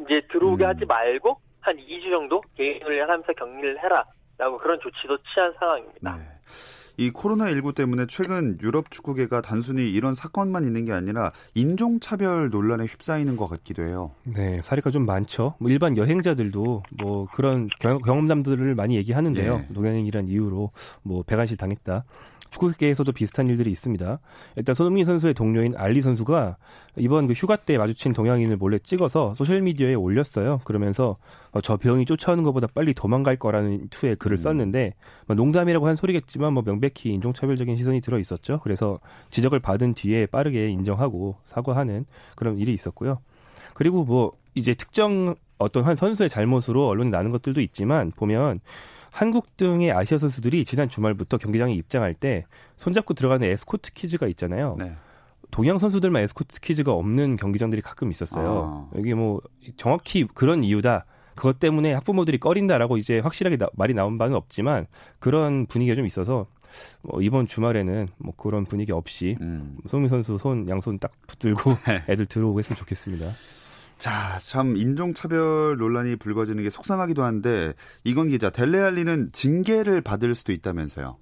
이제 0.00 0.22
들어오게 0.30 0.64
음. 0.64 0.68
하지 0.68 0.84
말고 0.84 1.38
한 1.60 1.76
2주 1.76 2.10
정도 2.10 2.42
개인 2.56 2.82
훈련하면서 2.82 3.32
격리를 3.32 3.78
해라라고 3.82 4.58
그런 4.58 4.80
조치도 4.80 5.18
취한 5.32 5.52
상황입니다. 5.58 6.16
네. 6.16 6.35
이 6.96 7.10
코로나19 7.10 7.74
때문에 7.74 8.06
최근 8.08 8.58
유럽 8.62 8.90
축구계가 8.90 9.42
단순히 9.42 9.90
이런 9.90 10.14
사건만 10.14 10.64
있는 10.64 10.84
게 10.84 10.92
아니라 10.92 11.32
인종차별 11.54 12.50
논란에 12.50 12.84
휩싸이는 12.84 13.36
것 13.36 13.48
같기도 13.48 13.82
해요. 13.82 14.12
네, 14.24 14.60
사례가 14.62 14.90
좀 14.90 15.06
많죠. 15.06 15.54
뭐 15.58 15.70
일반 15.70 15.96
여행자들도 15.96 16.82
뭐 16.98 17.26
그런 17.32 17.68
경, 17.78 18.00
경험담들을 18.00 18.74
많이 18.74 18.96
얘기하는데요. 18.96 19.52
예. 19.54 19.72
노경행이란 19.72 20.28
이유로 20.28 20.70
뭐 21.02 21.22
배관실 21.22 21.56
당했다. 21.56 22.04
축구계에서도 22.50 23.10
비슷한 23.12 23.48
일들이 23.48 23.70
있습니다. 23.70 24.18
일단 24.56 24.74
손흥민 24.74 25.04
선수의 25.04 25.34
동료인 25.34 25.72
알리 25.76 26.00
선수가 26.02 26.56
이번 26.96 27.26
그 27.26 27.32
휴가 27.32 27.56
때 27.56 27.78
마주친 27.78 28.12
동양인을 28.12 28.56
몰래 28.56 28.78
찍어서 28.78 29.34
소셜 29.34 29.60
미디어에 29.62 29.94
올렸어요. 29.94 30.60
그러면서 30.64 31.16
어, 31.52 31.60
저 31.60 31.76
병이 31.76 32.06
쫓아오는 32.06 32.42
것보다 32.44 32.66
빨리 32.74 32.94
도망갈 32.94 33.36
거라는 33.36 33.88
투의 33.90 34.16
글을 34.16 34.34
음. 34.34 34.38
썼는데 34.38 34.94
뭐 35.26 35.36
농담이라고 35.36 35.86
한 35.86 35.96
소리겠지만 35.96 36.52
뭐 36.52 36.62
명백히 36.62 37.10
인종차별적인 37.10 37.76
시선이 37.76 38.00
들어 38.00 38.18
있었죠. 38.18 38.60
그래서 38.62 38.98
지적을 39.30 39.60
받은 39.60 39.94
뒤에 39.94 40.26
빠르게 40.26 40.68
인정하고 40.68 41.36
사과하는 41.44 42.06
그런 42.34 42.58
일이 42.58 42.72
있었고요. 42.74 43.18
그리고 43.74 44.04
뭐 44.04 44.32
이제 44.54 44.74
특정 44.74 45.34
어떤 45.58 45.84
한 45.84 45.96
선수의 45.96 46.28
잘못으로 46.28 46.88
언론에 46.88 47.10
나는 47.10 47.30
것들도 47.30 47.60
있지만 47.60 48.10
보면 48.10 48.60
한국 49.16 49.56
등의 49.56 49.92
아시아 49.92 50.18
선수들이 50.18 50.66
지난 50.66 50.90
주말부터 50.90 51.38
경기장에 51.38 51.72
입장할 51.72 52.12
때 52.12 52.44
손잡고 52.76 53.14
들어가는 53.14 53.48
에스코트 53.48 53.94
퀴즈가 53.94 54.26
있잖아요. 54.28 54.76
네. 54.78 54.92
동양 55.50 55.78
선수들만 55.78 56.22
에스코트 56.22 56.60
퀴즈가 56.60 56.92
없는 56.92 57.36
경기장들이 57.36 57.80
가끔 57.80 58.10
있었어요. 58.10 58.88
아. 58.92 58.98
여기 58.98 59.14
뭐 59.14 59.40
정확히 59.78 60.26
그런 60.34 60.62
이유다. 60.64 61.06
그것 61.34 61.58
때문에 61.58 61.94
학부모들이 61.94 62.36
꺼린다라고 62.38 62.98
이제 62.98 63.18
확실하게 63.20 63.56
나- 63.56 63.68
말이 63.74 63.94
나온 63.94 64.18
바는 64.18 64.36
없지만 64.36 64.86
그런 65.18 65.64
분위기가 65.66 65.94
좀 65.96 66.04
있어서 66.04 66.46
뭐 67.02 67.22
이번 67.22 67.46
주말에는 67.46 68.08
뭐 68.18 68.34
그런 68.36 68.66
분위기 68.66 68.92
없이 68.92 69.38
음. 69.40 69.78
손흥민 69.86 70.10
선수 70.10 70.36
손 70.36 70.68
양손 70.68 70.98
딱 70.98 71.12
붙들고 71.26 71.72
네. 71.88 72.04
애들 72.08 72.26
들어오고 72.26 72.58
했으면 72.58 72.76
좋겠습니다. 72.78 73.32
자, 73.98 74.38
참 74.38 74.76
인종차별 74.76 75.78
논란이 75.78 76.16
불거지는 76.16 76.62
게 76.62 76.70
속상하기도 76.70 77.22
한데 77.22 77.72
이건 78.04 78.28
기자 78.28 78.50
델레알리는 78.50 79.32
징계를 79.32 80.02
받을 80.02 80.34
수도 80.34 80.52
있다면서요. 80.52 81.16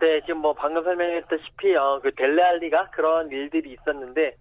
네, 0.00 0.20
지금 0.22 0.38
뭐 0.38 0.52
방금 0.54 0.82
설명했다시피 0.82 1.74
어, 1.76 2.00
그 2.02 2.12
델레알리가 2.14 2.90
그런 2.90 3.30
일들이 3.30 3.72
있었는데 3.72 4.36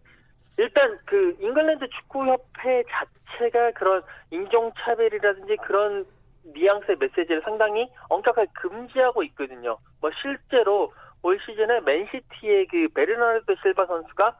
일단 0.57 0.97
그 1.05 1.37
잉글랜드 1.39 1.87
축구협회 1.89 2.83
자체가 2.89 3.71
그런 3.71 4.01
인종차별이라든지 4.31 5.57
그런 5.57 6.05
뉘앙스의 6.43 6.97
메시지를 6.99 7.41
상당히 7.43 7.87
엄격하게 8.09 8.49
금지하고 8.53 9.23
있거든요. 9.23 9.77
뭐 10.01 10.09
실제로 10.21 10.91
올 11.21 11.39
시즌에 11.45 11.81
맨시티의 11.81 12.67
그 12.67 12.87
베르나르도 12.93 13.55
실바 13.61 13.85
선수가 13.85 14.35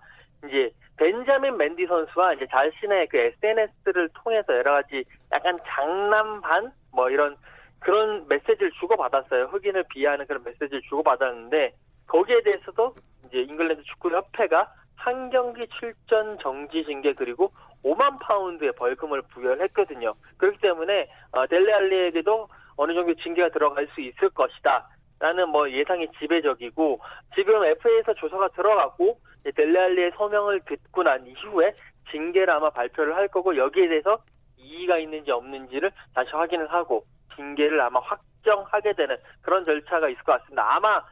이제 0.46 0.72
벤자민 0.98 1.58
맨디 1.58 1.86
선수와 1.86 2.34
이제 2.34 2.48
자신의 2.48 3.08
그 3.08 3.18
SNS를 3.18 4.10
통해서 4.16 4.56
여러 4.56 4.74
가지 4.74 5.04
약간 5.32 5.58
장난 5.68 6.42
반 6.42 6.71
뭐 6.71 7.10
이런 7.10 7.38
그런 7.80 8.28
메시지를 8.28 8.72
주고받았어요. 8.72 9.46
흑인을 9.46 9.84
비하하는 9.90 10.26
그런 10.26 10.44
메시지를 10.44 10.82
주고받았는데 10.82 11.74
거기에 12.08 12.42
대해서도 12.42 12.96
이제 13.28 13.42
잉글랜드 13.42 13.84
축구협회가 13.84 14.74
한 14.96 15.30
경기 15.30 15.68
출전 15.80 16.38
정지 16.40 16.84
징계 16.84 17.14
그리고 17.14 17.52
5만 17.84 18.20
파운드의 18.20 18.74
벌금을 18.74 19.22
부여했거든요. 19.34 20.14
그렇기 20.38 20.58
때문에 20.60 21.08
어, 21.32 21.46
델레 21.48 21.72
알리에게도 21.72 22.48
어느 22.76 22.94
정도 22.94 23.14
징계가 23.14 23.50
들어갈 23.50 23.88
수 23.94 24.02
있을 24.02 24.30
것이다. 24.30 24.90
라는 25.20 25.50
뭐 25.50 25.70
예상이 25.70 26.08
지배적이고 26.20 27.00
지금 27.36 27.64
FA에서 27.64 28.14
조사가 28.16 28.50
들어갔고 28.50 29.20
델레 29.44 29.75
알리의 29.75 30.12
소명을 30.18 30.62
듣고 30.66 31.04
난 31.04 31.26
이후에 31.26 31.74
징계를 32.12 32.50
아마 32.52 32.70
발표를 32.70 33.16
할 33.16 33.28
거고 33.28 33.56
여기에 33.58 33.88
대해서 33.90 34.20
이의가 34.58 34.98
있는지 34.98 35.32
없는지를 35.32 35.92
다시 36.14 36.32
확인을 36.32 36.72
하고 36.72 37.04
징계를 37.36 37.80
아마 37.82 38.00
확정하게 38.00 38.94
되는 38.94 39.18
그런 39.42 39.66
절차가 39.66 40.10
있을 40.10 40.24
것 40.24 40.34
같습니다. 40.40 40.76
아마 40.76 41.04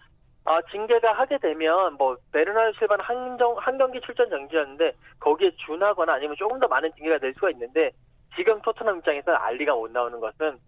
어, 0.46 0.62
징계가 0.72 1.14
하게 1.14 1.40
되면 1.40 1.96
뭐 1.96 2.16
베르나르 2.32 2.72
실바는 2.74 3.04
한정 3.04 3.58
한 3.58 3.78
경기 3.78 4.00
출전 4.02 4.30
정지였는데 4.30 4.94
거기에 5.20 5.52
준하거나 5.66 6.14
아니면 6.14 6.36
조금 6.38 6.60
더 6.60 6.68
많은 6.68 6.92
징계가 6.94 7.18
될 7.18 7.34
수가 7.34 7.50
있는데 7.52 7.92
지금 8.36 8.62
토트넘 8.62 8.98
입장에서 8.98 9.32
알리가 9.32 9.74
못 9.74 9.90
나오는 9.92 10.20
것은 10.20 10.60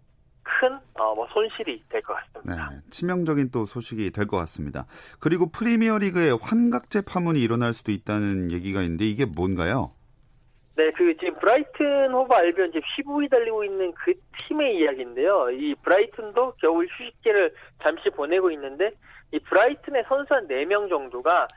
큰 0.60 0.78
어, 0.94 1.14
뭐 1.14 1.26
손실이 1.32 1.82
될것 1.88 2.16
네, 2.44 2.54
같습니다. 2.54 2.70
치명적인 2.90 3.50
또 3.50 3.66
소식이 3.66 4.10
될 4.10 4.26
것 4.26 4.36
같습니다. 4.38 4.86
그리고 5.20 5.50
프리미어리그에 5.50 6.30
환각제 6.40 7.02
파문이 7.02 7.40
일어날 7.40 7.72
수도 7.72 7.92
있다는 7.92 8.50
얘기가 8.52 8.82
있는데 8.82 9.04
이게 9.04 9.24
뭔가요? 9.24 9.92
네, 10.76 10.90
그 10.92 11.16
지금 11.18 11.34
브라이튼 11.40 12.12
호브 12.12 12.32
알비온 12.32 12.70
지금 12.72 12.82
15위 12.96 13.30
달리고 13.30 13.64
있는 13.64 13.92
그 13.94 14.14
팀의 14.46 14.76
이야기인데요. 14.78 15.50
이 15.50 15.74
브라이튼도 15.82 16.54
겨울 16.60 16.86
휴식기를 16.86 17.52
잠시 17.82 18.10
보내고 18.10 18.50
있는데 18.52 18.92
이 19.32 19.38
브라이튼의 19.40 20.04
선수 20.08 20.34
한 20.34 20.46
4명 20.46 20.88
정도가 20.88 21.48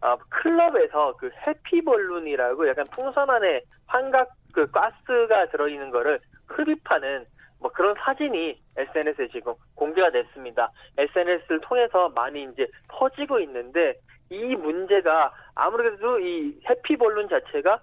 아, 0.00 0.16
클럽에서 0.28 1.16
그 1.18 1.28
해피 1.46 1.82
벌룬이라고 1.82 2.68
약간 2.68 2.84
풍선 2.92 3.28
안에 3.28 3.62
환각 3.86 4.28
그 4.52 4.70
가스가 4.70 5.46
들어있는 5.50 5.90
거를 5.90 6.20
흡입하는 6.46 7.24
뭐 7.60 7.70
그런 7.72 7.94
사진이 7.98 8.60
SNS에 8.76 9.28
지금 9.28 9.54
공개가 9.74 10.10
됐습니다. 10.10 10.70
SNS를 10.96 11.60
통해서 11.60 12.08
많이 12.10 12.44
이제 12.44 12.66
퍼지고 12.88 13.40
있는데 13.40 13.94
이 14.30 14.54
문제가 14.56 15.32
아무래도 15.54 16.18
이 16.20 16.54
해피 16.68 16.96
벌룬 16.96 17.28
자체가 17.28 17.80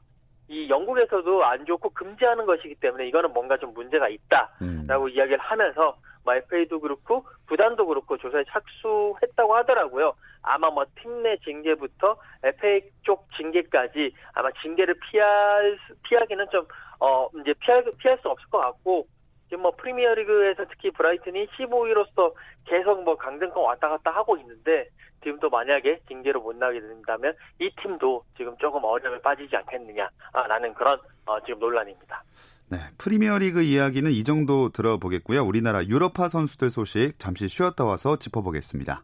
이 0.48 0.70
영국에서도 0.70 1.44
안 1.44 1.66
좋고 1.66 1.90
금지하는 1.90 2.46
것이기 2.46 2.76
때문에 2.76 3.08
이거는 3.08 3.34
뭔가 3.34 3.58
좀 3.58 3.74
문제가 3.74 4.08
있다라고 4.10 5.06
음. 5.06 5.10
이야기를 5.10 5.40
하면서 5.40 5.98
뭐 6.24 6.36
FA도 6.36 6.80
그렇고 6.80 7.26
구단도 7.48 7.86
그렇고 7.88 8.18
조사에 8.18 8.44
착수했다고 8.50 9.56
하더라고요. 9.56 10.14
아마 10.44 10.70
뭐 10.70 10.86
팀 11.02 11.24
내 11.24 11.36
징계부터 11.38 12.16
FA 12.44 12.82
쪽 13.04 13.28
징계까지 13.36 14.14
아마 14.34 14.50
징계를 14.62 14.96
피할 15.12 15.78
수- 15.88 15.96
피하기는 16.04 16.46
좀 16.52 16.66
어 17.00 17.28
이제 17.42 17.54
피할 17.60 17.84
피할 17.98 18.18
수 18.20 18.30
없을 18.30 18.48
것 18.50 18.60
같고 18.60 19.06
지금 19.50 19.62
뭐 19.64 19.72
프리미어리그에서 19.72 20.66
특히 20.70 20.92
브라이튼이 20.92 21.48
15위로서 21.48 22.34
계속 22.66 23.04
뭐 23.04 23.16
강등권 23.16 23.64
왔다 23.64 23.90
갔다 23.90 24.12
하고 24.12 24.38
있는데 24.38 24.90
지금 25.24 25.40
또 25.40 25.50
만약에 25.50 26.00
징계로 26.08 26.42
못 26.42 26.56
나게 26.56 26.80
된다면 26.80 27.34
이 27.60 27.70
팀도 27.82 28.24
지금 28.38 28.56
조금 28.58 28.84
어려움에 28.84 29.20
빠지지 29.22 29.56
않겠느냐라는 29.56 30.74
그런 30.76 31.00
어, 31.26 31.40
지금 31.42 31.60
논란입니다. 31.60 32.24
네, 32.70 32.80
프리미어리그 32.98 33.62
이야기는 33.62 34.10
이 34.12 34.24
정도 34.24 34.70
들어보겠고요. 34.70 35.44
우리나라 35.44 35.84
유럽파 35.84 36.30
선수들 36.30 36.70
소식 36.70 37.20
잠시 37.20 37.48
쉬었다 37.48 37.86
와서 37.86 38.18
짚어보겠습니다. 38.18 39.04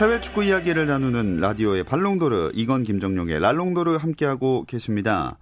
해외 0.00 0.20
축구 0.20 0.42
이야기를 0.42 0.88
나누는 0.88 1.38
라디오의 1.38 1.84
발롱도르 1.84 2.50
이건 2.54 2.82
김정용의 2.82 3.38
랄롱도르 3.38 3.94
함께하고 3.96 4.64
계십니다. 4.64 5.38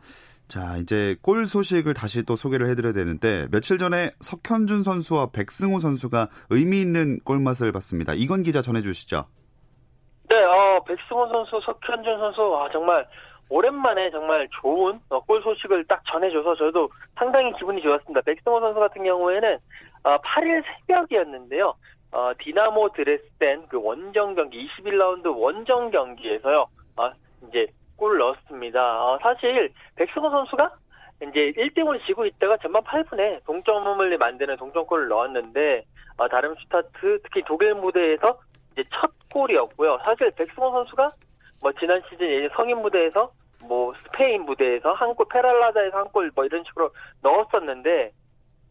자 0.47 0.77
이제 0.77 1.17
골 1.23 1.47
소식을 1.47 1.95
다시 1.95 2.23
또 2.27 2.37
소개를 2.37 2.69
해드려야 2.69 2.93
되는데 2.93 3.47
며칠 3.51 3.79
전에 3.79 4.11
석현준 4.21 4.83
선수와 4.83 5.31
백승호 5.33 5.79
선수가 5.79 6.29
의미 6.51 6.83
있는 6.83 7.19
골맛을 7.25 7.73
봤습니다. 7.73 8.13
이건 8.13 8.43
기자 8.43 8.61
전해주시죠. 8.61 9.25
네, 10.29 10.45
어, 10.45 10.85
백승호 10.85 11.29
선수, 11.29 11.59
석현준 11.65 12.19
선수, 12.19 12.43
아, 12.57 12.69
정말 12.71 13.07
오랜만에 13.49 14.11
정말 14.11 14.47
좋은 14.61 15.01
어, 15.09 15.21
골 15.21 15.43
소식을 15.43 15.87
딱 15.87 16.03
전해줘서 16.11 16.55
저도 16.57 16.91
상당히 17.17 17.53
기분이 17.59 17.81
좋았습니다. 17.81 18.21
백승호 18.21 18.61
선수 18.61 18.81
같은 18.81 19.03
경우에는 19.03 19.59
어, 20.05 20.17
8일 20.19 20.63
새벽이었는데요. 20.87 21.75
어, 22.13 22.33
디나모 22.39 22.91
드레스덴 22.91 23.67
그 23.69 23.81
원정 23.83 24.35
경기 24.35 24.69
21라운드 24.69 25.35
원정 25.35 25.91
경기에서요. 25.91 26.67
어, 26.97 27.11
이제 27.49 27.67
골을 27.97 28.19
넣었습니다. 28.19 29.05
어, 29.05 29.19
사실 29.23 29.73
백승호 29.97 30.29
선수가 30.31 30.71
이제 31.23 31.53
1등을 31.57 32.05
지고 32.07 32.27
있다가 32.27 32.57
전반 32.59 32.83
8분에 32.85 33.45
동점을 33.47 34.19
만드는 34.19 34.57
동점골을 34.57 35.09
넣었는데 35.09 35.85
어, 36.19 36.29
다름슈타트 36.29 37.21
특히 37.23 37.43
독일 37.47 37.75
무대에서 37.75 38.39
이제 38.73 38.85
첫 38.93 39.11
골이었고요. 39.33 39.99
사실 40.05 40.31
백승호 40.33 40.71
선수가 40.71 41.09
뭐 41.63 41.73
지난 41.79 42.03
시즌 42.11 42.49
성인 42.57 42.79
무대에서 42.83 43.31
뭐 43.63 43.95
스페인 44.05 44.43
무대에서 44.45 44.93
한 44.93 45.15
골, 45.15 45.27
페랄라다에서 45.31 45.97
한 45.97 46.05
골 46.13 46.31
뭐 46.35 46.45
이런 46.45 46.65
식으로 46.65 46.91
넣었었는데 47.23 48.11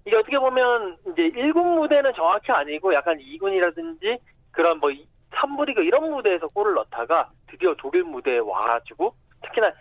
이게 0.06 0.16
어떻게 0.16 0.38
보면 0.38 0.98
이제 1.12 1.30
1군 1.30 1.76
무대는 1.76 2.14
정확히 2.16 2.52
아니고 2.52 2.94
약간 2.94 3.18
2군이라든지 3.18 4.20
그런 4.52 4.80
뭐 4.80 4.90
3부 5.32 5.66
리그 5.66 5.84
이런 5.84 6.10
무대에서 6.12 6.48
골을 6.48 6.74
넣다가 6.74 7.30
드디어 7.48 7.74
독일 7.78 8.04
무대에 8.04 8.40
와가지고 8.40 9.14
특히나 9.44 9.72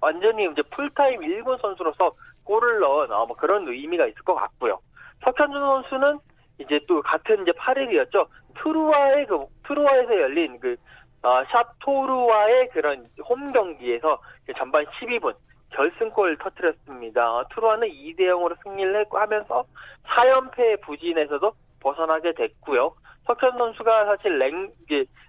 완전히 0.00 0.48
이제 0.50 0.62
풀타임 0.62 1.20
1군 1.20 1.60
선수로서 1.60 2.12
골을 2.44 2.80
넣은 2.80 3.12
어, 3.12 3.26
뭐 3.26 3.36
그런 3.36 3.66
의미가 3.68 4.06
있을 4.06 4.22
것 4.22 4.34
같고요. 4.34 4.80
석현준 5.24 5.60
선수는 5.60 6.18
이제 6.58 6.80
또 6.88 7.00
같은 7.02 7.42
이제 7.42 7.52
8일이었죠. 7.52 8.26
트루와의 8.58 9.26
그 9.26 9.46
트루와에서 9.66 10.20
열린 10.20 10.58
그 10.58 10.76
어, 11.22 11.44
샤토루와의 11.52 12.70
그런 12.70 13.06
홈 13.28 13.52
경기에서 13.52 14.20
전반 14.58 14.84
12분 14.86 15.34
결승골 15.72 16.38
터트렸습니다. 16.38 17.32
어, 17.32 17.44
트루와는 17.54 17.88
2대 17.88 18.20
0으로 18.20 18.56
승리를 18.62 19.06
하면서 19.10 19.64
4연패 20.04 20.82
부진에서도 20.82 21.52
벗어나게 21.80 22.32
됐고요. 22.34 22.94
석현 23.26 23.56
선수가 23.58 24.04
사실 24.06 24.38
랭, 24.38 24.70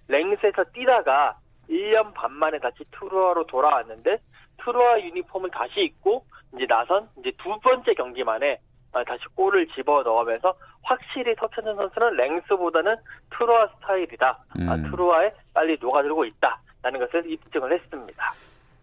랭스에서 0.07 0.63
뛰다가 0.73 1.37
1년 1.69 2.13
반 2.13 2.31
만에 2.33 2.59
다시 2.59 2.83
트루아로 2.91 3.45
돌아왔는데 3.45 4.17
트루아 4.63 4.99
유니폼을 5.01 5.49
다시 5.51 5.81
입고 5.81 6.25
이제 6.55 6.65
나선 6.67 7.09
이제 7.19 7.31
두 7.37 7.59
번째 7.59 7.93
경기 7.93 8.23
만에 8.23 8.59
아, 8.91 9.03
다시 9.03 9.23
골을 9.35 9.67
집어 9.69 10.03
넣으면서 10.03 10.53
확실히 10.83 11.33
석현준 11.35 11.75
선수는 11.75 12.15
랭스보다는 12.15 12.95
트루아 13.31 13.67
스타일이다. 13.75 14.27
아, 14.27 14.53
음. 14.59 14.69
아, 14.69 14.75
트루아에 14.89 15.31
빨리 15.53 15.77
녹아들고 15.79 16.25
있다라는 16.25 16.99
것을 16.99 17.31
입증을 17.31 17.73
했습니다. 17.73 18.23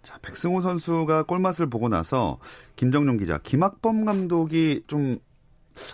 자, 0.03 0.19
백승호 0.23 0.61
선수가 0.61 1.25
골맛을 1.25 1.69
보고 1.69 1.89
나서 1.89 2.39
김정용 2.77 3.19
기자, 3.19 3.39
김학범 3.39 4.05
감독이 4.05 4.83
좀 4.87 5.19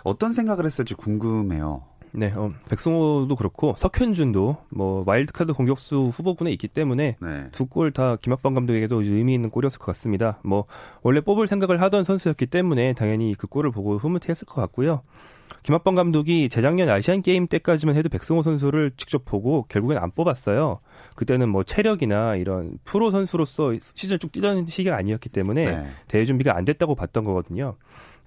어떤 0.03 0.33
생각을 0.33 0.65
했을지 0.65 0.93
궁금해요. 0.93 1.83
네, 2.13 2.31
어, 2.35 2.51
백승호도 2.69 3.35
그렇고 3.35 3.75
석현준도 3.77 4.57
뭐 4.69 5.03
와일드카드 5.05 5.53
공격수 5.53 6.11
후보군에 6.13 6.51
있기 6.51 6.67
때문에 6.67 7.17
네. 7.21 7.49
두골 7.51 7.91
다 7.91 8.15
김학범 8.15 8.53
감독에게도 8.55 9.03
의미 9.03 9.33
있는 9.33 9.49
골이었을 9.49 9.77
것 9.79 9.85
같습니다. 9.87 10.39
뭐 10.43 10.65
원래 11.03 11.21
뽑을 11.21 11.47
생각을 11.47 11.81
하던 11.81 12.05
선수였기 12.05 12.47
때문에 12.47 12.93
당연히 12.93 13.35
그 13.35 13.47
골을 13.47 13.71
보고 13.71 13.97
흐뭇해했을 13.97 14.45
것 14.47 14.61
같고요. 14.61 15.01
김학범 15.67 15.95
감독이 15.95 16.47
재작년 16.47 16.87
아시안 16.87 17.21
게임 17.21 17.45
때까지만 17.45 17.97
해도 17.97 18.07
백승호 18.07 18.41
선수를 18.41 18.91
직접 18.95 19.25
보고 19.25 19.63
결국엔 19.63 19.97
안 19.97 20.11
뽑았어요. 20.11 20.79
그때는 21.15 21.49
뭐 21.49 21.65
체력이나 21.65 22.37
이런 22.37 22.79
프로 22.85 23.11
선수로서 23.11 23.73
시즌 23.93 24.17
쭉 24.17 24.31
뛰던 24.31 24.65
시기가 24.65 24.95
아니었기 24.95 25.27
때문에 25.27 25.65
네. 25.65 25.87
대회 26.07 26.23
준비가 26.23 26.55
안 26.55 26.63
됐다고 26.63 26.95
봤던 26.95 27.25
거거든요. 27.25 27.75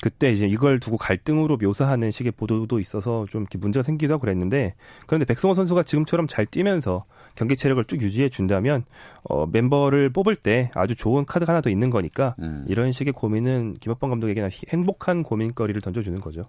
그때 0.02 0.30
이제 0.30 0.46
이걸 0.46 0.80
두고 0.80 0.98
갈등으로 0.98 1.56
묘사하는 1.56 2.10
식의 2.10 2.32
보도도 2.32 2.78
있어서 2.78 3.24
좀 3.30 3.46
문제가 3.56 3.84
생기기도 3.84 4.12
하고 4.12 4.20
그랬는데 4.20 4.74
그런데 5.06 5.24
백승호 5.24 5.54
선수가 5.54 5.84
지금처럼 5.84 6.26
잘 6.26 6.44
뛰면서 6.44 7.06
경기 7.36 7.56
체력을 7.56 7.82
쭉 7.86 8.02
유지해 8.02 8.28
준다면 8.28 8.84
어, 9.22 9.46
멤버를 9.46 10.10
뽑을 10.10 10.36
때 10.36 10.70
아주 10.74 10.94
좋은 10.94 11.24
카드가 11.24 11.52
하나 11.52 11.62
더 11.62 11.70
있는 11.70 11.88
거니까 11.88 12.34
음. 12.40 12.66
이런 12.68 12.92
식의 12.92 13.14
고민은 13.14 13.78
김학범 13.80 14.10
감독에게는 14.10 14.50
행복한 14.68 15.22
고민거리를 15.22 15.80
던져주는 15.80 16.20
거죠. 16.20 16.44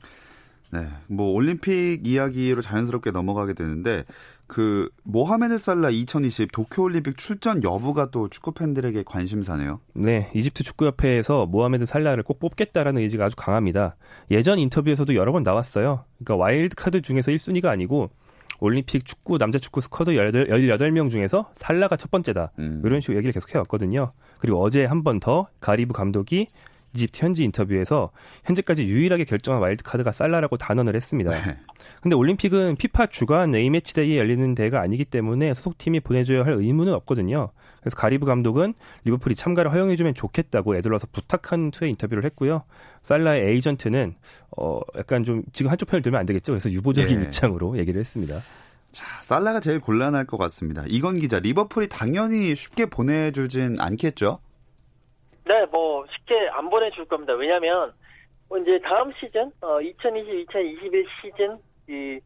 네, 0.74 0.88
뭐 1.08 1.32
올림픽 1.32 2.08
이야기로 2.08 2.62
자연스럽게 2.62 3.12
넘어가게 3.12 3.54
되는데 3.54 4.06
그 4.48 4.90
모하메드 5.04 5.58
살라 5.58 5.90
2020 5.90 6.52
도쿄 6.52 6.84
올림픽 6.84 7.18
출전 7.18 7.62
여부가 7.64 8.10
또 8.12 8.30
축구 8.30 8.54
팬들에게 8.54 9.04
관심사네요. 9.06 9.82
네, 9.94 10.32
이집트 10.34 10.64
축구협회에서 10.64 11.46
모하메드 11.46 11.86
살라를 11.86 12.24
꼭 12.24 12.40
뽑겠다라는 12.40 13.02
의지가 13.02 13.26
아주 13.26 13.36
강합니다. 13.36 13.96
예전 14.32 14.60
인터뷰에서도 14.60 15.14
여러 15.16 15.32
번 15.34 15.44
나왔어요. 15.44 16.06
그러니까 16.24 16.36
와일드 16.42 16.76
카드 16.76 17.02
중에서 17.02 17.32
1순위가 17.32 17.66
아니고 17.66 18.10
올림픽 18.62 19.06
축구 19.06 19.38
남자 19.38 19.58
축구 19.58 19.82
스쿼드 19.82 20.14
18, 20.16 20.92
명 20.92 21.10
중에서 21.10 21.50
살라가 21.54 21.98
첫 21.98 22.12
번째다. 22.12 22.52
음. 22.60 22.82
이런 22.86 23.02
식으로 23.02 23.18
얘기를 23.18 23.34
계속 23.34 23.54
해왔거든요. 23.56 24.12
그리고 24.40 24.62
어제 24.62 24.86
한 24.86 25.04
번 25.04 25.20
더 25.20 25.48
가리브 25.60 25.94
감독이 25.94 26.48
이집트 26.94 27.24
현지 27.24 27.44
인터뷰에서 27.44 28.12
현재까지 28.46 28.86
유일하게 28.86 29.26
결정한 29.26 29.62
와일드카드가 29.62 30.12
살라라고 30.12 30.58
단언을 30.58 30.96
했습니다. 30.96 31.32
네. 31.32 31.58
근데 32.02 32.16
올림픽은 32.16 32.76
피파 32.76 33.08
주간 33.08 33.56
A매치데이에 33.56 34.18
열리는 34.18 34.56
대회가 34.56 34.82
아니기 34.82 35.06
때문에 35.06 35.54
소속팀이 35.54 36.02
보내줘야 36.02 36.44
할 36.44 36.54
의무는 36.54 36.94
없거든요. 36.94 37.52
그래서 37.80 37.96
가리브 37.96 38.26
감독은 38.26 38.74
리버풀이 39.06 39.36
참가를 39.36 39.72
허용해주면 39.72 40.14
좋겠다고 40.14 40.76
에둘러서 40.76 41.08
부탁한 41.12 41.72
투의 41.72 41.90
인터뷰를 41.90 42.26
했고요. 42.26 42.64
살라의 43.02 43.50
에이전트는 43.50 44.16
어 44.58 44.80
약간 44.98 45.24
좀 45.24 45.44
지금 45.54 45.72
한쪽 45.72 45.90
편을 45.90 46.02
들면 46.02 46.20
안 46.20 46.26
되겠죠. 46.26 46.52
그래서 46.52 46.70
유보적인 46.70 47.20
네. 47.20 47.26
입장으로 47.26 47.78
얘기를 47.78 48.00
했습니다. 48.00 48.40
자, 48.92 49.06
살라가 49.22 49.60
제일 49.62 49.80
곤란할 49.80 50.26
것 50.26 50.38
같습니다. 50.38 50.84
이건 50.88 51.20
기자, 51.20 51.40
리버풀이 51.40 51.88
당연히 51.88 52.54
쉽게 52.56 52.86
보내주진 52.88 53.78
않겠죠? 53.80 54.40
네, 55.48 55.66
뭐 55.72 56.06
쉽게 56.32 56.50
안 56.54 56.70
보내줄 56.70 57.06
겁니다. 57.06 57.34
왜냐하면 57.34 57.94
뭐 58.48 58.58
이제 58.58 58.80
다음 58.84 59.12
시즌, 59.14 59.52
어, 59.62 59.80
2020-2021 59.80 61.06
시즌 61.22 61.58
이 61.90 62.20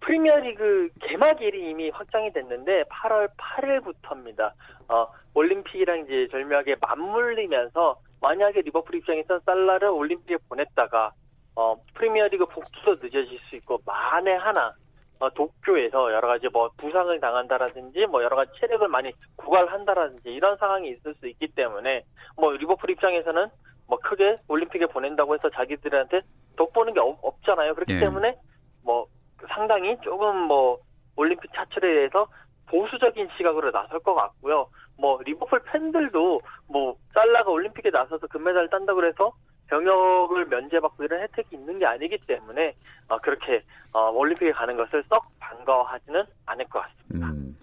프리미어리그 0.00 0.90
개막일이 1.00 1.70
이미 1.70 1.90
확정이 1.90 2.32
됐는데 2.32 2.84
8월 2.84 3.28
8일부터입니다. 3.36 4.52
어, 4.88 5.06
올림픽이랑 5.34 6.00
이제 6.00 6.28
절묘하게 6.30 6.76
맞물리면서 6.80 7.98
만약에 8.20 8.62
리버풀 8.62 8.96
입장에서 8.96 9.38
살라를 9.40 9.88
올림픽에 9.88 10.36
보냈다가 10.48 11.12
어, 11.54 11.76
프리미어리그 11.94 12.46
복귀도 12.46 12.96
늦어질 12.96 13.38
수 13.48 13.56
있고 13.56 13.80
만에 13.86 14.34
하나 14.34 14.74
어, 15.18 15.30
도쿄에서 15.30 16.12
여러 16.12 16.28
가지 16.28 16.48
뭐 16.52 16.70
부상을 16.76 17.18
당한다라든지 17.20 18.06
뭐 18.06 18.22
여러 18.22 18.36
가지 18.36 18.52
체력을 18.60 18.86
많이 18.88 19.12
구갈한다라든지 19.36 20.30
이런 20.30 20.56
상황이 20.58 20.90
있을 20.90 21.14
수 21.14 21.26
있기 21.28 21.48
때문에 21.48 22.04
뭐 22.36 22.52
리버풀 22.52 22.90
입장에서는 22.90 23.48
뭐 23.88 23.98
크게 23.98 24.38
올림픽에 24.48 24.86
보낸다고 24.86 25.34
해서 25.34 25.48
자기들한테 25.50 26.20
덕보는 26.56 26.94
게 26.94 27.00
없, 27.00 27.42
잖아요 27.44 27.74
그렇기 27.74 27.94
예. 27.94 28.00
때문에 28.00 28.36
뭐 28.82 29.06
상당히 29.48 29.96
조금 30.02 30.36
뭐 30.36 30.78
올림픽 31.16 31.50
차출에 31.54 31.94
대해서 31.94 32.26
보수적인 32.68 33.28
시각으로 33.36 33.70
나설 33.70 34.00
것 34.00 34.14
같고요. 34.14 34.68
뭐 34.98 35.20
리버풀 35.24 35.60
팬들도 35.64 36.40
뭐 36.68 36.96
살라가 37.14 37.50
올림픽에 37.50 37.90
나서서 37.90 38.26
금메달을 38.26 38.70
딴다고 38.70 39.04
해서 39.04 39.32
병역을 39.68 40.46
면제받고 40.46 41.04
이런 41.04 41.22
혜택이 41.22 41.56
있는 41.56 41.78
게 41.78 41.86
아니기 41.86 42.18
때문에 42.26 42.74
어, 43.08 43.18
그렇게 43.18 43.62
어, 43.92 44.10
올림픽에 44.10 44.52
가는 44.52 44.76
것을 44.76 45.04
썩 45.08 45.26
반가워하지는 45.38 46.24
않을 46.46 46.64
것 46.66 46.82
같습니다. 46.82 47.28
음, 47.30 47.56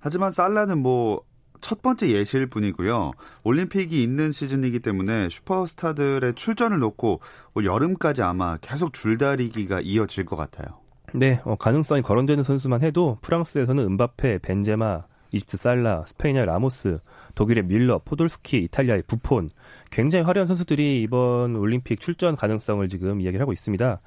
하지만 0.00 0.30
살라는 0.30 0.78
뭐 0.78 1.22
첫 1.64 1.80
번째 1.80 2.10
예시일 2.10 2.48
뿐이고요. 2.48 3.12
올림픽이 3.42 4.02
있는 4.02 4.32
시즌이기 4.32 4.80
때문에 4.80 5.30
슈퍼스타들의 5.30 6.34
출전을 6.34 6.78
놓고 6.78 7.20
여름까지 7.64 8.20
아마 8.20 8.58
계속 8.58 8.92
줄다리기가 8.92 9.80
이어질 9.80 10.26
것 10.26 10.36
같아요. 10.36 10.78
네, 11.14 11.40
어, 11.44 11.56
가능성이 11.56 12.02
거론되는 12.02 12.44
선수만 12.44 12.82
해도 12.82 13.16
프랑스에서는 13.22 13.82
음바페, 13.82 14.40
벤제마, 14.40 15.04
이집트 15.32 15.56
살라, 15.56 16.04
스페인의 16.04 16.44
라모스, 16.44 16.98
독일의 17.34 17.64
뮐러, 17.64 18.00
포돌스키, 18.04 18.58
이탈리아의 18.58 19.04
부폰 19.06 19.50
굉장히 19.90 20.24
화려한 20.24 20.46
선수들이 20.46 21.02
이번 21.02 21.56
올림픽 21.56 22.00
출전 22.00 22.36
가능성을 22.36 22.86
지금 22.88 23.20
이야기를 23.20 23.40
하고 23.40 23.52
있습니다. 23.52 24.00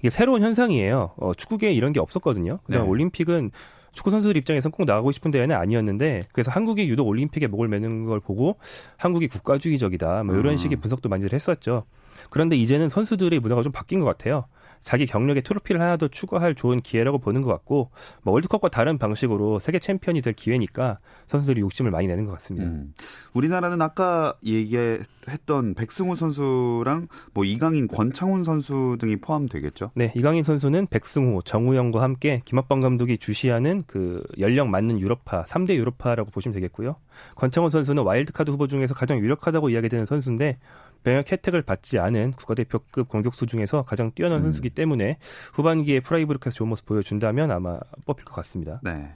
이게 0.00 0.10
새로운 0.10 0.42
현상이에요. 0.42 1.12
어, 1.16 1.34
축구계에 1.34 1.72
이런 1.72 1.92
게 1.92 2.00
없었거든요. 2.00 2.58
그다음 2.64 2.84
네. 2.84 2.88
올림픽은 2.88 3.50
축구 3.92 4.10
선수들 4.10 4.36
입장에서는 4.36 4.72
꼭 4.72 4.84
나가고 4.84 5.12
싶은 5.12 5.30
대회는 5.30 5.56
아니었는데 5.56 6.24
그래서 6.32 6.50
한국이 6.50 6.88
유독 6.88 7.06
올림픽에 7.06 7.46
목을 7.46 7.68
매는 7.68 8.06
걸 8.06 8.20
보고 8.20 8.56
한국이 8.96 9.28
국가주의적이다 9.28 10.24
뭐 10.24 10.34
이런 10.34 10.54
음. 10.54 10.56
식의 10.56 10.78
분석도 10.78 11.08
많이들 11.08 11.32
했었죠. 11.32 11.84
그런데 12.28 12.56
이제는 12.56 12.88
선수들의 12.88 13.38
문화가 13.38 13.62
좀 13.62 13.72
바뀐 13.72 14.00
것 14.00 14.06
같아요. 14.06 14.46
자기 14.84 15.06
경력에 15.06 15.40
트로피를 15.40 15.80
하나 15.80 15.96
더 15.96 16.08
추가할 16.08 16.54
좋은 16.54 16.82
기회라고 16.82 17.18
보는 17.18 17.40
것 17.40 17.50
같고 17.50 17.90
뭐 18.22 18.34
월드컵과 18.34 18.68
다른 18.68 18.98
방식으로 18.98 19.58
세계 19.58 19.78
챔피언이 19.78 20.20
될 20.20 20.34
기회니까 20.34 20.98
선수들이 21.26 21.62
욕심을 21.62 21.90
많이 21.90 22.06
내는 22.06 22.26
것 22.26 22.32
같습니다. 22.32 22.66
음. 22.66 22.92
우리나라는 23.32 23.80
아까 23.80 24.34
얘기했던 24.44 25.74
백승호 25.74 26.14
선수랑 26.14 27.08
뭐 27.32 27.44
이강인, 27.44 27.88
권창훈 27.88 28.44
선수 28.44 28.96
등이 29.00 29.16
포함되겠죠? 29.16 29.90
네, 29.94 30.12
이강인 30.14 30.44
선수는 30.44 30.86
백승호, 30.88 31.42
정우영과 31.42 32.02
함께 32.02 32.42
김학범 32.44 32.82
감독이 32.82 33.16
주시하는 33.16 33.84
그 33.86 34.22
연령 34.38 34.70
맞는 34.70 35.00
유럽파, 35.00 35.42
3대 35.42 35.76
유럽파라고 35.76 36.30
보시면 36.30 36.54
되겠고요. 36.54 36.96
권창훈 37.36 37.70
선수는 37.70 38.02
와일드카드 38.02 38.50
후보 38.50 38.66
중에서 38.66 38.92
가장 38.92 39.18
유력하다고 39.18 39.70
이야기되는 39.70 40.04
선수인데 40.04 40.58
병역 41.04 41.30
혜택을 41.30 41.62
받지 41.62 41.98
않은 41.98 42.32
국가대표급 42.32 43.08
공격수 43.08 43.46
중에서 43.46 43.84
가장 43.84 44.10
뛰어난 44.12 44.38
음. 44.38 44.42
선수기 44.44 44.70
때문에 44.70 45.18
후반기에 45.54 46.00
프라이브르크에서 46.00 46.56
좋은 46.56 46.70
모습 46.70 46.86
보여준다면 46.86 47.50
아마 47.50 47.78
뽑힐 48.06 48.24
것 48.24 48.34
같습니다. 48.36 48.80
네. 48.82 49.14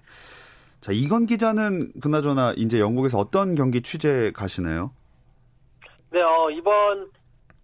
자, 0.81 0.93
이건 0.93 1.27
기자는 1.27 1.93
그나저나 2.01 2.53
이제 2.57 2.79
영국에서 2.79 3.19
어떤 3.19 3.55
경기 3.55 3.83
취재 3.83 4.31
가시나요? 4.33 4.93
네, 6.11 6.23
어, 6.23 6.51
이번 6.51 7.11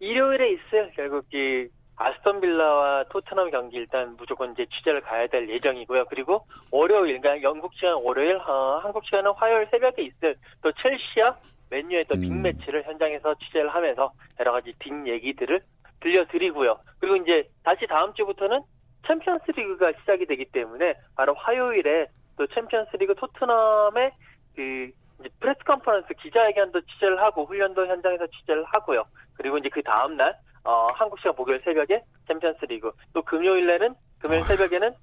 일요일에 0.01 0.53
있을 0.53 0.91
결국 0.97 1.25
이 1.33 1.69
아스톤 1.97 2.41
빌라와 2.41 3.05
토트넘 3.11 3.51
경기 3.51 3.77
일단 3.77 4.17
무조건 4.17 4.53
이제 4.53 4.67
취재를 4.67 5.01
가야 5.03 5.29
될 5.29 5.49
예정이고요. 5.49 6.07
그리고 6.07 6.45
월요일, 6.73 7.21
그러니까 7.21 7.49
영국 7.49 7.73
시간 7.75 7.95
월요일, 8.03 8.37
어, 8.37 8.81
한국 8.83 9.05
시간은 9.05 9.31
화요일 9.37 9.69
새벽에 9.71 10.03
있을 10.03 10.35
또 10.61 10.73
첼시와 10.73 11.37
맨유의 11.75 12.05
또 12.05 12.15
음. 12.15 12.21
빅매치를 12.21 12.85
현장에서 12.85 13.35
취재를 13.35 13.75
하면서 13.75 14.13
여러 14.39 14.53
가지 14.53 14.73
빅 14.79 14.93
얘기들을 15.07 15.61
들려드리고요. 16.01 16.79
그리고 17.01 17.17
이제 17.17 17.49
다시 17.65 17.87
다음 17.87 18.15
주부터는 18.15 18.61
챔피언스 19.07 19.51
리그가 19.51 19.93
시작이 20.01 20.27
되기 20.27 20.45
때문에 20.47 20.95
바로 21.17 21.35
화요일에 21.35 22.07
또 22.37 22.47
챔피언스 22.47 22.97
리그 22.97 23.15
토트넘의 23.15 24.13
그 24.55 24.91
이제 25.21 25.29
press 25.41 25.59
conference 25.65 26.09
기자회견도 26.15 26.81
취재를 26.83 27.21
하고 27.21 27.45
훈련도 27.45 27.87
현장에서 27.87 28.27
취재를 28.29 28.65
하고요. 28.65 29.05
그리고 29.35 29.59
이제 29.59 29.69
그 29.69 29.83
다음 29.83 30.17
날 30.17 30.37
어, 30.65 30.87
한국 30.95 31.19
시간 31.19 31.35
목요일 31.37 31.61
새벽에 31.65 32.03
챔피언스 32.29 32.65
리그 32.67 32.93
또 33.13 33.23
금요일에는 33.23 33.95
금요일 34.21 34.43
아. 34.43 34.45
새벽에는 34.45 34.95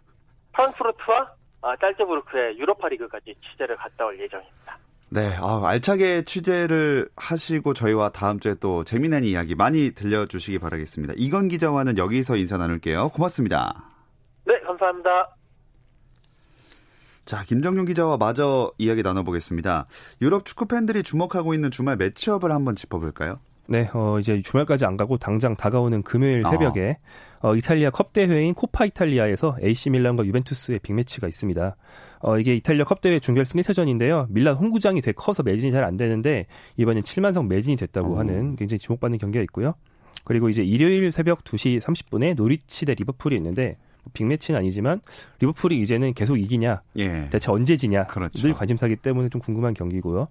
프랑크푸르트와 0.54 1.34
어, 1.62 1.76
잘츠부르크의 1.76 2.58
유로파 2.58 2.88
리그까지 2.90 3.36
취재를 3.42 3.76
갔다 3.76 4.06
올 4.06 4.20
예정입니다. 4.20 4.78
네, 5.14 5.36
아, 5.42 5.60
알차게 5.68 6.24
취재를 6.24 7.10
하시고 7.18 7.74
저희와 7.74 8.12
다음 8.12 8.40
주에 8.40 8.56
또 8.62 8.86
재미난 8.86 9.26
이야기 9.26 9.56
많이 9.56 9.92
들려주시기 9.92 10.60
바라겠습니다. 10.60 11.16
이건 11.18 11.50
기자와는 11.50 11.98
여기서 11.98 12.38
인사 12.38 12.56
나눌게요. 12.56 13.10
고맙습니다. 13.10 13.90
네, 14.46 14.58
감사합니다. 14.62 15.36
자, 17.26 17.44
김정용 17.44 17.84
기자와 17.86 18.16
마저 18.16 18.72
이야기 18.78 19.04
나눠보겠습니다. 19.04 19.88
유럽 20.22 20.46
축구 20.46 20.66
팬들이 20.66 21.04
주목하고 21.04 21.54
있는 21.54 21.72
주말 21.72 21.98
매치업을 21.98 22.50
한번 22.50 22.78
짚어볼까요? 22.78 23.42
네, 23.72 23.90
어, 23.94 24.20
이제 24.20 24.42
주말까지 24.42 24.84
안 24.84 24.98
가고 24.98 25.18
당장 25.18 25.56
다가오는 25.56 26.04
금요일 26.04 26.42
새벽에 26.42 26.98
어, 27.40 27.56
이탈리아 27.56 27.90
컵 27.90 28.12
대회인 28.12 28.54
코파 28.54 28.84
이탈리아에서 28.84 29.56
AC 29.64 29.92
밀란과 29.92 30.26
유벤투스의 30.26 30.80
빅매치가 30.80 31.26
있습니다. 31.30 31.78
어, 32.20 32.38
이게 32.38 32.54
이탈리아 32.56 32.84
컵 32.84 33.00
대회 33.00 33.18
준결승 33.20 33.62
1차전인데요. 33.62 34.26
밀란 34.30 34.58
홈구장이 34.58 35.00
되게 35.00 35.14
커서 35.14 35.42
매진이 35.44 35.72
잘 35.72 35.86
안 35.86 35.96
되는데 35.96 36.48
이번엔 36.76 37.04
7만석 37.04 37.48
매진이 37.48 37.78
됐다고 37.78 38.12
오. 38.12 38.20
하는 38.20 38.58
굉장히 38.58 38.78
주목받는 38.80 39.18
경기가 39.18 39.42
있고요. 39.44 39.74
그리고 40.26 40.50
이제 40.50 40.62
일요일 40.64 41.10
새벽 41.14 41.46
2시 41.46 41.80
30분에 41.80 42.36
노리치 42.36 42.86
대 42.86 42.94
리버풀이 42.94 43.38
있는데 43.38 43.78
빅매치는 44.12 44.60
아니지만 44.60 45.00
리버풀이 45.40 45.80
이제는 45.80 46.14
계속 46.14 46.38
이기냐, 46.38 46.82
예. 46.98 47.30
대체 47.32 47.50
언제 47.50 47.78
지냐 47.78 48.08
그렇죠. 48.08 48.42
늘 48.42 48.54
관심사기 48.54 48.98
때문에 48.98 49.30
좀 49.30 49.40
궁금한 49.40 49.74
경기고요. 49.74 50.28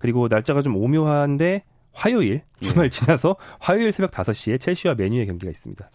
그리고 0.00 0.26
날짜가 0.28 0.60
좀 0.62 0.76
오묘한데 0.76 1.62
화요일 1.94 2.42
예. 2.62 2.66
주말 2.66 2.86
예. 2.86 2.90
지나서 2.90 3.36
화요일 3.60 3.92
새벽 3.92 4.10
5시에 4.10 4.60
첼시와 4.60 4.94
메뉴의 4.94 5.26
경기가 5.26 5.50
있습니다. 5.50 5.90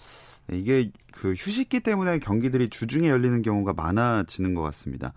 네, 0.48 0.58
이게 0.58 0.92
그 1.12 1.34
휴식기 1.34 1.82
때문에 1.82 2.20
경기들이 2.20 2.70
주중에 2.70 3.10
열리는 3.10 3.42
경우가 3.42 3.74
많아지는 3.74 4.54
것 4.54 4.62
같습니다. 4.64 5.14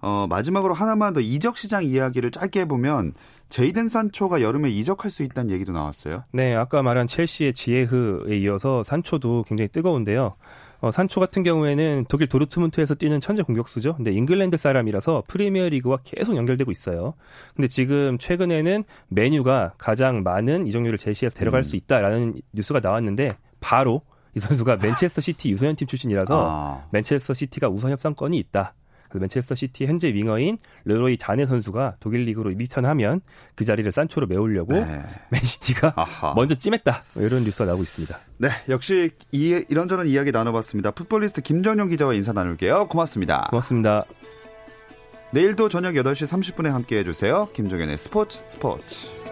어, 0.00 0.26
마지막으로 0.28 0.74
하나만 0.74 1.14
더 1.14 1.20
이적 1.20 1.56
시장 1.56 1.84
이야기를 1.84 2.30
짧게 2.30 2.60
해보면 2.60 3.14
제이든 3.48 3.88
산초가 3.88 4.42
여름에 4.42 4.70
이적할 4.70 5.10
수 5.10 5.22
있다는 5.22 5.50
얘기도 5.52 5.72
나왔어요. 5.72 6.24
네, 6.32 6.54
아까 6.54 6.82
말한 6.82 7.06
첼시의 7.06 7.54
지에흐에 7.54 8.36
이어서 8.38 8.82
산초도 8.82 9.44
굉장히 9.46 9.68
뜨거운데요. 9.68 10.36
어, 10.86 10.90
산초 10.92 11.20
같은 11.20 11.42
경우에는 11.42 12.04
독일 12.08 12.28
도르트문트에서 12.28 12.94
뛰는 12.94 13.20
천재 13.20 13.42
공격수죠. 13.42 13.96
근데 13.96 14.12
잉글랜드 14.12 14.56
사람이라서 14.56 15.24
프리미어리그와 15.26 15.98
계속 16.04 16.36
연결되고 16.36 16.70
있어요. 16.70 17.14
근데 17.54 17.66
지금 17.66 18.18
최근에는 18.18 18.84
맨유가 19.08 19.74
가장 19.78 20.22
많은 20.22 20.66
이적료를 20.66 20.98
제시해서 20.98 21.36
데려갈 21.36 21.60
음. 21.60 21.62
수 21.64 21.76
있다라는 21.76 22.34
뉴스가 22.52 22.80
나왔는데 22.80 23.36
바로 23.60 24.02
이 24.36 24.40
선수가 24.40 24.76
맨체스터 24.82 25.20
시티 25.20 25.50
유소년 25.50 25.74
팀 25.76 25.88
출신이라서 25.88 26.46
아. 26.48 26.86
맨체스터 26.92 27.34
시티가 27.34 27.68
우선 27.68 27.90
협상권이 27.90 28.38
있다. 28.38 28.74
그래서 29.16 29.20
맨체스터 29.20 29.54
시티 29.54 29.86
현재 29.86 30.12
윙어인 30.12 30.58
르로이 30.84 31.16
자네 31.16 31.46
선수가 31.46 31.96
독일 32.00 32.22
리그로 32.24 32.50
리턴하면 32.50 33.20
그 33.54 33.64
자리를 33.64 33.90
산초로 33.90 34.26
메우려고 34.26 34.74
네. 34.74 35.02
맨시티가 35.30 35.94
아하. 35.96 36.34
먼저 36.34 36.54
찜했다. 36.54 37.04
뭐 37.14 37.24
이런 37.24 37.44
뉴스가 37.44 37.64
나오고 37.64 37.82
있습니다. 37.82 38.18
네, 38.38 38.48
역시 38.68 39.10
이, 39.32 39.64
이런저런 39.68 40.06
이야기 40.06 40.32
나눠봤습니다. 40.32 40.90
풋볼리스트 40.92 41.40
김정용 41.40 41.88
기자와 41.88 42.14
인사 42.14 42.32
나눌게요. 42.32 42.88
고맙습니다. 42.88 43.48
고맙습니다. 43.50 44.04
내일도 45.32 45.68
저녁 45.68 45.94
8시 45.94 46.26
30분에 46.26 46.68
함께 46.68 46.98
해 46.98 47.04
주세요. 47.04 47.48
김종현의 47.52 47.98
스포츠 47.98 48.44
스포츠. 48.46 49.25